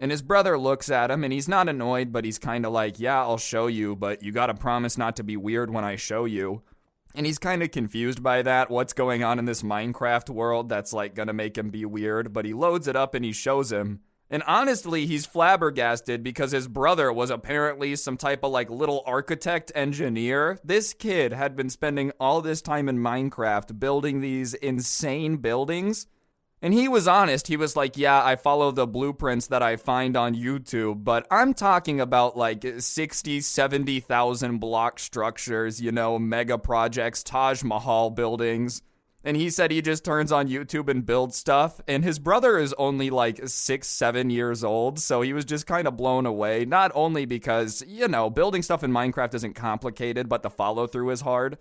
And 0.00 0.10
his 0.10 0.22
brother 0.22 0.56
looks 0.56 0.90
at 0.90 1.10
him 1.10 1.24
and 1.24 1.32
he's 1.32 1.46
not 1.46 1.68
annoyed, 1.68 2.10
but 2.10 2.24
he's 2.24 2.38
kind 2.38 2.64
of 2.64 2.72
like, 2.72 2.98
Yeah, 3.00 3.20
I'll 3.20 3.36
show 3.36 3.66
you, 3.66 3.94
but 3.94 4.22
you 4.22 4.32
gotta 4.32 4.54
promise 4.54 4.96
not 4.96 5.14
to 5.16 5.22
be 5.22 5.36
weird 5.36 5.70
when 5.70 5.84
I 5.84 5.96
show 5.96 6.24
you. 6.24 6.62
And 7.14 7.26
he's 7.26 7.38
kind 7.38 7.62
of 7.62 7.70
confused 7.70 8.22
by 8.22 8.40
that. 8.40 8.70
What's 8.70 8.94
going 8.94 9.22
on 9.22 9.38
in 9.38 9.44
this 9.44 9.62
Minecraft 9.62 10.30
world 10.30 10.70
that's 10.70 10.94
like 10.94 11.14
gonna 11.14 11.34
make 11.34 11.58
him 11.58 11.68
be 11.68 11.84
weird? 11.84 12.32
But 12.32 12.46
he 12.46 12.54
loads 12.54 12.88
it 12.88 12.96
up 12.96 13.14
and 13.14 13.26
he 13.26 13.32
shows 13.32 13.70
him. 13.70 14.00
And 14.32 14.42
honestly, 14.46 15.04
he's 15.04 15.26
flabbergasted 15.26 16.22
because 16.22 16.52
his 16.52 16.66
brother 16.66 17.12
was 17.12 17.28
apparently 17.28 17.94
some 17.96 18.16
type 18.16 18.42
of 18.42 18.50
like 18.50 18.70
little 18.70 19.02
architect 19.04 19.70
engineer. 19.74 20.58
This 20.64 20.94
kid 20.94 21.34
had 21.34 21.54
been 21.54 21.68
spending 21.68 22.12
all 22.18 22.40
this 22.40 22.62
time 22.62 22.88
in 22.88 22.98
Minecraft 22.98 23.78
building 23.78 24.20
these 24.20 24.54
insane 24.54 25.36
buildings. 25.36 26.06
And 26.62 26.72
he 26.72 26.88
was 26.88 27.06
honest. 27.06 27.46
He 27.46 27.58
was 27.58 27.76
like, 27.76 27.98
Yeah, 27.98 28.24
I 28.24 28.36
follow 28.36 28.70
the 28.70 28.86
blueprints 28.86 29.48
that 29.48 29.62
I 29.62 29.76
find 29.76 30.16
on 30.16 30.34
YouTube, 30.34 31.04
but 31.04 31.26
I'm 31.30 31.52
talking 31.52 32.00
about 32.00 32.34
like 32.34 32.64
60, 32.78 33.42
70,000 33.42 34.58
block 34.58 34.98
structures, 34.98 35.78
you 35.78 35.92
know, 35.92 36.18
mega 36.18 36.56
projects, 36.56 37.22
Taj 37.22 37.62
Mahal 37.62 38.08
buildings 38.08 38.80
and 39.24 39.36
he 39.36 39.50
said 39.50 39.70
he 39.70 39.82
just 39.82 40.04
turns 40.04 40.32
on 40.32 40.48
YouTube 40.48 40.88
and 40.88 41.06
builds 41.06 41.36
stuff. 41.36 41.80
And 41.86 42.02
his 42.02 42.18
brother 42.18 42.58
is 42.58 42.74
only 42.74 43.10
like 43.10 43.40
six, 43.46 43.88
seven 43.88 44.30
years 44.30 44.64
old. 44.64 44.98
So 44.98 45.20
he 45.22 45.32
was 45.32 45.44
just 45.44 45.66
kind 45.66 45.86
of 45.86 45.96
blown 45.96 46.26
away. 46.26 46.64
Not 46.64 46.90
only 46.94 47.24
because, 47.24 47.84
you 47.86 48.08
know, 48.08 48.30
building 48.30 48.62
stuff 48.62 48.82
in 48.82 48.90
Minecraft 48.90 49.34
isn't 49.34 49.54
complicated, 49.54 50.28
but 50.28 50.42
the 50.42 50.50
follow 50.50 50.86
through 50.86 51.10
is 51.10 51.20
hard. 51.20 51.58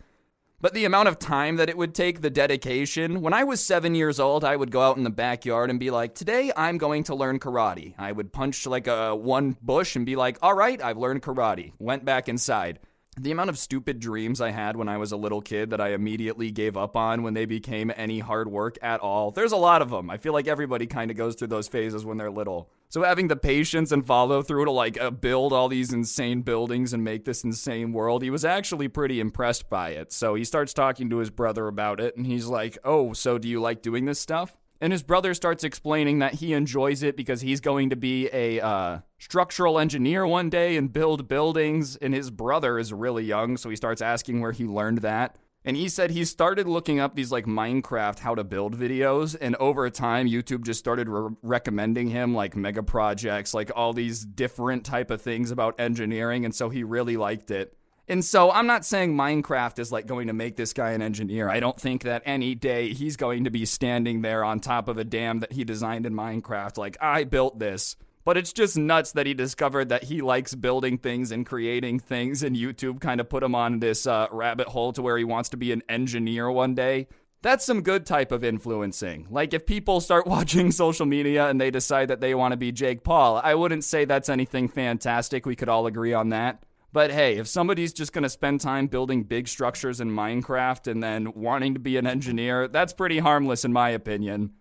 But 0.60 0.76
the 0.76 0.86
amount 0.86 1.08
of 1.08 1.18
time 1.18 1.56
that 1.56 1.70
it 1.70 1.78
would 1.78 1.96
take, 1.96 2.22
the 2.22 2.30
dedication. 2.30 3.22
When 3.22 3.34
I 3.34 3.44
was 3.44 3.60
seven 3.60 3.96
years 3.96 4.20
old, 4.20 4.44
I 4.44 4.56
would 4.56 4.70
go 4.70 4.82
out 4.82 4.98
in 4.98 5.04
the 5.04 5.10
backyard 5.10 5.72
and 5.72 5.80
be 5.80 5.90
like, 5.90 6.14
Today 6.14 6.52
I'm 6.56 6.78
going 6.78 7.04
to 7.06 7.16
learn 7.16 7.40
karate. 7.40 7.96
I 7.98 8.12
would 8.12 8.32
punch 8.32 8.68
like 8.68 8.86
a 8.86 9.16
one 9.16 9.58
bush 9.62 9.96
and 9.96 10.06
be 10.06 10.16
like, 10.16 10.38
All 10.42 10.54
right, 10.54 10.82
I've 10.82 10.98
learned 10.98 11.24
karate. 11.24 11.74
Went 11.80 12.06
back 12.06 12.30
inside 12.30 12.80
the 13.18 13.32
amount 13.32 13.50
of 13.50 13.58
stupid 13.58 14.00
dreams 14.00 14.40
I 14.40 14.52
had 14.52 14.78
when 14.78 14.88
I 14.88 14.98
was 14.98 15.12
a 15.12 15.18
little 15.18 15.42
kid 15.42 15.72
that 15.72 15.82
I 15.82 15.90
immediately 15.90 16.50
gave 16.50 16.78
up 16.78 16.96
on 16.96 17.24
when 17.24 17.34
they 17.34 17.46
became 17.46 17.92
any 17.98 18.20
hard 18.20 18.50
work 18.50 18.78
at 18.82 19.02
all. 19.02 19.32
There's 19.32 19.52
a 19.52 19.58
lot 19.58 19.82
of 19.82 19.90
them. 19.90 20.10
I 20.10 20.18
feel 20.18 20.32
like 20.32 20.48
everybody 20.48 20.88
kind 20.88 21.12
of 21.12 21.18
goes 21.18 21.36
through 21.36 21.50
those 21.50 21.68
phases 21.68 22.06
when 22.06 22.18
they're 22.18 22.32
little. 22.32 22.70
So 22.88 23.04
having 23.04 23.28
the 23.28 23.36
patience 23.36 23.92
and 23.92 24.06
follow 24.06 24.42
through 24.42 24.66
to 24.66 24.72
like 24.72 25.00
uh, 25.00 25.12
build 25.12 25.52
all 25.52 25.68
these 25.68 25.92
insane 25.92 26.42
buildings 26.42 26.94
and 26.94 27.04
make 27.04 27.26
this 27.26 27.44
insane 27.44 27.92
world, 27.92 28.24
he 28.24 28.30
was 28.30 28.46
actually 28.46 28.88
pretty 28.88 29.20
impressed 29.20 29.70
by 29.70 29.90
it. 29.90 30.14
So 30.14 30.36
he 30.36 30.46
starts 30.46 30.74
talking 30.74 31.10
to 31.10 31.18
his 31.18 31.30
brother 31.30 31.68
about 31.68 32.00
it 32.00 32.16
and 32.16 32.26
he's 32.26 32.48
like, 32.48 32.78
"Oh, 32.84 33.12
so 33.14 33.38
do 33.38 33.48
you 33.48 33.60
like 33.60 33.82
doing 33.82 34.06
this 34.06 34.20
stuff?" 34.20 34.58
And 34.82 34.92
his 34.92 35.04
brother 35.04 35.36
starts 35.36 35.64
explaining 35.64 36.20
that 36.20 36.34
he 36.34 36.54
enjoys 36.54 37.04
it 37.04 37.16
because 37.16 37.42
he's 37.42 37.62
going 37.62 37.92
to 37.92 37.96
be 37.96 38.28
a 38.34 38.60
uh, 38.60 39.00
structural 39.20 39.78
engineer 39.78 40.26
one 40.26 40.50
day 40.50 40.76
and 40.76 40.92
build 40.92 41.28
buildings. 41.28 41.96
And 41.98 42.16
his 42.16 42.32
brother 42.32 42.80
is 42.80 42.92
really 42.92 43.24
young, 43.24 43.58
so 43.58 43.70
he 43.70 43.76
starts 43.76 44.02
asking 44.02 44.42
where 44.42 44.52
he 44.52 44.66
learned 44.66 45.00
that. 45.00 45.38
And 45.64 45.78
he 45.78 45.90
said 45.90 46.10
he 46.10 46.26
started 46.26 46.68
looking 46.68 47.00
up 47.00 47.16
these 47.16 47.32
like 47.32 47.46
Minecraft 47.46 48.18
how 48.18 48.34
to 48.34 48.44
build 48.44 48.76
videos, 48.76 49.38
and 49.40 49.56
over 49.58 49.88
time, 49.92 50.28
YouTube 50.28 50.64
just 50.64 50.80
started 50.80 51.08
re- 51.08 51.36
recommending 51.44 52.08
him 52.08 52.34
like 52.34 52.56
mega 52.56 52.82
projects, 52.82 53.54
like 53.54 53.72
all 53.76 53.94
these 53.94 54.26
different 54.26 54.84
type 54.84 55.12
of 55.12 55.22
things 55.22 55.52
about 55.52 55.80
engineering, 55.80 56.46
and 56.46 56.56
so 56.56 56.70
he 56.70 56.84
really 56.84 57.16
liked 57.16 57.52
it. 57.52 57.78
And 58.08 58.26
so 58.26 58.52
I'm 58.52 58.68
not 58.68 58.86
saying 58.86 59.16
Minecraft 59.16 59.80
is 59.80 59.92
like 59.92 60.06
going 60.06 60.28
to 60.28 60.34
make 60.34 60.56
this 60.56 60.74
guy 60.74 60.92
an 60.92 61.02
engineer. 61.02 61.50
I 61.50 61.60
don't 61.60 61.80
think 61.80 62.04
that 62.04 62.24
any 62.26 62.56
day 62.56 62.94
he's 62.94 63.16
going 63.16 63.46
to 63.46 63.52
be 63.52 63.66
standing 63.66 64.22
there 64.22 64.44
on 64.44 64.60
top 64.60 64.88
of 64.88 64.98
a 64.98 65.04
dam 65.04 65.40
that 65.40 65.54
he 65.54 65.64
designed 65.64 66.06
in 66.06 66.14
Minecraft 66.14 66.78
like 66.78 66.98
I 67.00 67.24
built 67.24 67.60
this. 67.60 67.96
But 68.24 68.38
it's 68.38 68.54
just 68.54 68.78
nuts 68.78 69.14
that 69.14 69.26
he 69.26 69.34
discovered 69.34 69.90
that 69.90 70.04
he 70.04 70.22
likes 70.22 70.54
building 70.54 71.00
things 71.00 71.32
and 71.32 71.46
creating 71.46 72.00
things, 72.00 72.44
and 72.44 72.56
YouTube 72.56 73.02
kind 73.02 73.20
of 73.20 73.30
put 73.30 73.42
him 73.42 73.56
on 73.56 73.80
this 73.80 74.06
uh, 74.06 74.28
rabbit 74.32 74.68
hole 74.68 74.94
to 74.94 75.02
where 75.02 75.18
he 75.18 75.24
wants 75.24 75.50
to 75.50 75.58
be 75.58 75.72
an 75.72 75.82
engineer 75.90 76.52
one 76.52 76.76
day. 76.76 77.08
That's 77.42 77.66
some 77.66 77.82
good 77.82 78.06
type 78.06 78.32
of 78.32 78.44
influencing. 78.44 79.26
Like 79.32 79.56
if 79.56 79.66
people 79.66 80.02
start 80.02 80.28
watching 80.36 80.72
social 80.72 81.08
media 81.08 81.48
and 81.48 81.60
they 81.60 81.72
decide 81.72 82.10
that 82.10 82.22
they 82.22 82.36
want 82.36 82.52
to 82.52 82.58
be 82.58 82.72
Jake 82.72 83.04
Paul, 83.04 83.42
I 83.44 83.56
wouldn't 83.56 83.84
say 83.84 84.06
that's 84.06 84.30
anything 84.30 84.68
fantastic. 84.68 85.48
We 85.48 85.56
could 85.56 85.70
all 85.70 85.88
agree 85.88 86.14
on 86.14 86.30
that. 86.30 86.64
But 86.94 87.12
hey, 87.12 87.38
if 87.38 87.48
somebody's 87.48 87.94
just 87.94 88.12
going 88.12 88.24
to 88.24 88.30
spend 88.30 88.60
time 88.60 88.88
building 88.88 89.24
big 89.24 89.48
structures 89.48 90.02
in 90.02 90.12
Minecraft 90.12 90.88
and 90.92 91.02
then 91.02 91.32
wanting 91.34 91.74
to 91.74 91.80
be 91.80 91.96
an 91.98 92.06
engineer, 92.06 92.68
that's 92.68 92.94
pretty 92.94 93.20
harmless 93.20 93.64
in 93.64 93.72
my 93.72 93.90
opinion. 93.90 94.52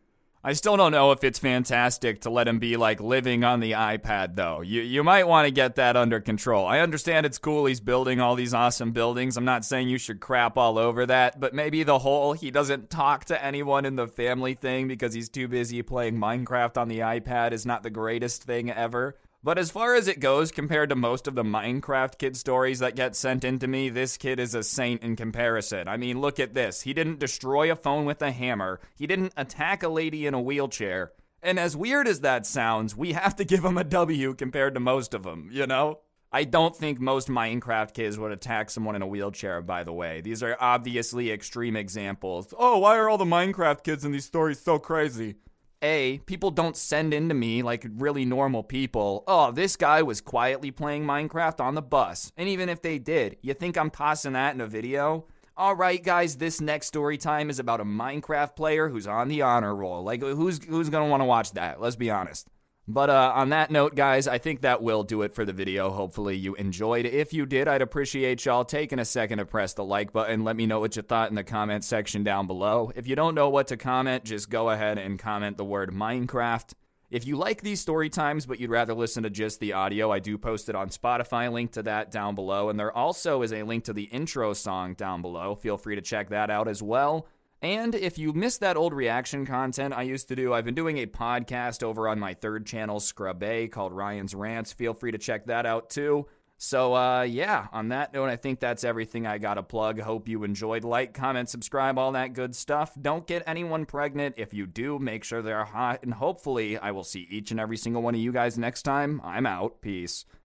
I 0.42 0.54
still 0.54 0.78
don't 0.78 0.92
know 0.92 1.12
if 1.12 1.22
it's 1.22 1.38
fantastic 1.38 2.22
to 2.22 2.30
let 2.30 2.48
him 2.48 2.58
be 2.58 2.78
like 2.78 2.98
living 2.98 3.44
on 3.44 3.60
the 3.60 3.72
iPad 3.72 4.36
though. 4.36 4.62
You 4.62 4.80
you 4.80 5.04
might 5.04 5.28
want 5.28 5.46
to 5.46 5.50
get 5.50 5.74
that 5.74 5.98
under 5.98 6.18
control. 6.18 6.64
I 6.64 6.78
understand 6.78 7.26
it's 7.26 7.36
cool 7.36 7.66
he's 7.66 7.80
building 7.80 8.20
all 8.20 8.36
these 8.36 8.54
awesome 8.54 8.92
buildings. 8.92 9.36
I'm 9.36 9.44
not 9.44 9.66
saying 9.66 9.90
you 9.90 9.98
should 9.98 10.18
crap 10.18 10.56
all 10.56 10.78
over 10.78 11.04
that, 11.04 11.40
but 11.40 11.52
maybe 11.52 11.82
the 11.82 11.98
whole 11.98 12.32
he 12.32 12.50
doesn't 12.50 12.88
talk 12.88 13.26
to 13.26 13.44
anyone 13.44 13.84
in 13.84 13.96
the 13.96 14.08
family 14.08 14.54
thing 14.54 14.88
because 14.88 15.12
he's 15.12 15.28
too 15.28 15.46
busy 15.46 15.82
playing 15.82 16.16
Minecraft 16.16 16.78
on 16.78 16.88
the 16.88 17.00
iPad 17.00 17.52
is 17.52 17.66
not 17.66 17.82
the 17.82 17.90
greatest 17.90 18.44
thing 18.44 18.70
ever. 18.70 19.18
But 19.42 19.58
as 19.58 19.70
far 19.70 19.94
as 19.94 20.06
it 20.06 20.20
goes, 20.20 20.52
compared 20.52 20.90
to 20.90 20.96
most 20.96 21.26
of 21.26 21.34
the 21.34 21.42
Minecraft 21.42 22.18
kid 22.18 22.36
stories 22.36 22.80
that 22.80 22.94
get 22.94 23.16
sent 23.16 23.42
into 23.42 23.66
me, 23.66 23.88
this 23.88 24.18
kid 24.18 24.38
is 24.38 24.54
a 24.54 24.62
saint 24.62 25.02
in 25.02 25.16
comparison. 25.16 25.88
I 25.88 25.96
mean, 25.96 26.20
look 26.20 26.38
at 26.38 26.52
this. 26.52 26.82
He 26.82 26.92
didn't 26.92 27.20
destroy 27.20 27.72
a 27.72 27.76
phone 27.76 28.04
with 28.04 28.20
a 28.20 28.32
hammer, 28.32 28.80
he 28.96 29.06
didn't 29.06 29.32
attack 29.38 29.82
a 29.82 29.88
lady 29.88 30.26
in 30.26 30.34
a 30.34 30.40
wheelchair. 30.40 31.12
And 31.42 31.58
as 31.58 31.74
weird 31.74 32.06
as 32.06 32.20
that 32.20 32.44
sounds, 32.44 32.94
we 32.94 33.14
have 33.14 33.34
to 33.36 33.44
give 33.46 33.64
him 33.64 33.78
a 33.78 33.84
W 33.84 34.34
compared 34.34 34.74
to 34.74 34.80
most 34.80 35.14
of 35.14 35.22
them, 35.22 35.48
you 35.50 35.66
know? 35.66 36.00
I 36.30 36.44
don't 36.44 36.76
think 36.76 37.00
most 37.00 37.28
Minecraft 37.28 37.94
kids 37.94 38.18
would 38.18 38.30
attack 38.30 38.68
someone 38.68 38.94
in 38.94 39.02
a 39.02 39.06
wheelchair, 39.06 39.62
by 39.62 39.84
the 39.84 39.92
way. 39.92 40.20
These 40.20 40.42
are 40.42 40.56
obviously 40.60 41.32
extreme 41.32 41.76
examples. 41.76 42.52
Oh, 42.56 42.78
why 42.78 42.98
are 42.98 43.08
all 43.08 43.18
the 43.18 43.24
Minecraft 43.24 43.82
kids 43.82 44.04
in 44.04 44.12
these 44.12 44.26
stories 44.26 44.60
so 44.60 44.78
crazy? 44.78 45.36
A, 45.82 46.18
people 46.26 46.50
don't 46.50 46.76
send 46.76 47.14
in 47.14 47.28
to 47.28 47.34
me 47.34 47.62
like 47.62 47.86
really 47.96 48.24
normal 48.24 48.62
people, 48.62 49.24
oh, 49.26 49.50
this 49.50 49.76
guy 49.76 50.02
was 50.02 50.20
quietly 50.20 50.70
playing 50.70 51.04
Minecraft 51.04 51.60
on 51.60 51.74
the 51.74 51.82
bus. 51.82 52.32
And 52.36 52.48
even 52.48 52.68
if 52.68 52.82
they 52.82 52.98
did, 52.98 53.38
you 53.40 53.54
think 53.54 53.78
I'm 53.78 53.90
tossing 53.90 54.34
that 54.34 54.54
in 54.54 54.60
a 54.60 54.66
video? 54.66 55.24
All 55.56 55.74
right, 55.74 56.02
guys, 56.02 56.36
this 56.36 56.60
next 56.60 56.86
story 56.86 57.18
time 57.18 57.50
is 57.50 57.58
about 57.58 57.80
a 57.80 57.84
Minecraft 57.84 58.56
player 58.56 58.88
who's 58.88 59.06
on 59.06 59.28
the 59.28 59.42
honor 59.42 59.74
roll. 59.74 60.02
Like, 60.02 60.22
who's 60.22 60.62
who's 60.64 60.88
gonna 60.88 61.08
want 61.08 61.20
to 61.20 61.26
watch 61.26 61.52
that? 61.52 61.80
Let's 61.80 61.96
be 61.96 62.10
honest. 62.10 62.48
But 62.92 63.08
uh, 63.08 63.32
on 63.36 63.50
that 63.50 63.70
note, 63.70 63.94
guys, 63.94 64.26
I 64.26 64.38
think 64.38 64.62
that 64.62 64.82
will 64.82 65.04
do 65.04 65.22
it 65.22 65.32
for 65.32 65.44
the 65.44 65.52
video. 65.52 65.90
Hopefully, 65.90 66.36
you 66.36 66.56
enjoyed. 66.56 67.06
If 67.06 67.32
you 67.32 67.46
did, 67.46 67.68
I'd 67.68 67.82
appreciate 67.82 68.44
y'all 68.44 68.64
taking 68.64 68.98
a 68.98 69.04
second 69.04 69.38
to 69.38 69.44
press 69.46 69.74
the 69.74 69.84
like 69.84 70.12
button. 70.12 70.42
Let 70.42 70.56
me 70.56 70.66
know 70.66 70.80
what 70.80 70.96
you 70.96 71.02
thought 71.02 71.28
in 71.28 71.36
the 71.36 71.44
comment 71.44 71.84
section 71.84 72.24
down 72.24 72.48
below. 72.48 72.90
If 72.96 73.06
you 73.06 73.14
don't 73.14 73.36
know 73.36 73.48
what 73.48 73.68
to 73.68 73.76
comment, 73.76 74.24
just 74.24 74.50
go 74.50 74.70
ahead 74.70 74.98
and 74.98 75.20
comment 75.20 75.56
the 75.56 75.64
word 75.64 75.92
Minecraft. 75.92 76.72
If 77.12 77.28
you 77.28 77.36
like 77.36 77.60
these 77.60 77.80
story 77.80 78.10
times, 78.10 78.44
but 78.44 78.58
you'd 78.58 78.70
rather 78.70 78.94
listen 78.94 79.22
to 79.22 79.30
just 79.30 79.60
the 79.60 79.74
audio, 79.74 80.10
I 80.10 80.18
do 80.18 80.36
post 80.36 80.68
it 80.68 80.74
on 80.74 80.88
Spotify. 80.88 81.52
Link 81.52 81.72
to 81.72 81.84
that 81.84 82.10
down 82.10 82.34
below. 82.34 82.70
And 82.70 82.78
there 82.78 82.96
also 82.96 83.42
is 83.42 83.52
a 83.52 83.62
link 83.62 83.84
to 83.84 83.92
the 83.92 84.04
intro 84.04 84.52
song 84.52 84.94
down 84.94 85.22
below. 85.22 85.54
Feel 85.54 85.76
free 85.76 85.94
to 85.94 86.02
check 86.02 86.30
that 86.30 86.50
out 86.50 86.66
as 86.66 86.82
well. 86.82 87.28
And 87.62 87.94
if 87.94 88.18
you 88.18 88.32
missed 88.32 88.60
that 88.60 88.76
old 88.76 88.94
reaction 88.94 89.44
content 89.44 89.92
I 89.92 90.02
used 90.02 90.28
to 90.28 90.36
do, 90.36 90.54
I've 90.54 90.64
been 90.64 90.74
doing 90.74 90.98
a 90.98 91.06
podcast 91.06 91.82
over 91.82 92.08
on 92.08 92.18
my 92.18 92.32
third 92.34 92.66
channel, 92.66 93.00
Scrub 93.00 93.42
A, 93.42 93.68
called 93.68 93.92
Ryan's 93.92 94.34
Rants. 94.34 94.72
Feel 94.72 94.94
free 94.94 95.12
to 95.12 95.18
check 95.18 95.46
that 95.46 95.66
out 95.66 95.90
too. 95.90 96.26
So, 96.62 96.94
uh, 96.94 97.22
yeah, 97.22 97.68
on 97.72 97.88
that 97.88 98.12
note, 98.12 98.28
I 98.28 98.36
think 98.36 98.60
that's 98.60 98.84
everything 98.84 99.26
I 99.26 99.38
got 99.38 99.54
to 99.54 99.62
plug. 99.62 99.98
Hope 99.98 100.28
you 100.28 100.44
enjoyed. 100.44 100.84
Like, 100.84 101.14
comment, 101.14 101.48
subscribe, 101.48 101.98
all 101.98 102.12
that 102.12 102.34
good 102.34 102.54
stuff. 102.54 102.92
Don't 103.00 103.26
get 103.26 103.42
anyone 103.46 103.86
pregnant. 103.86 104.34
If 104.36 104.52
you 104.52 104.66
do, 104.66 104.98
make 104.98 105.24
sure 105.24 105.40
they're 105.40 105.64
hot. 105.64 106.02
And 106.02 106.12
hopefully, 106.12 106.76
I 106.76 106.90
will 106.90 107.04
see 107.04 107.26
each 107.30 107.50
and 107.50 107.58
every 107.58 107.78
single 107.78 108.02
one 108.02 108.14
of 108.14 108.20
you 108.20 108.30
guys 108.30 108.58
next 108.58 108.82
time. 108.82 109.22
I'm 109.24 109.46
out. 109.46 109.80
Peace. 109.80 110.26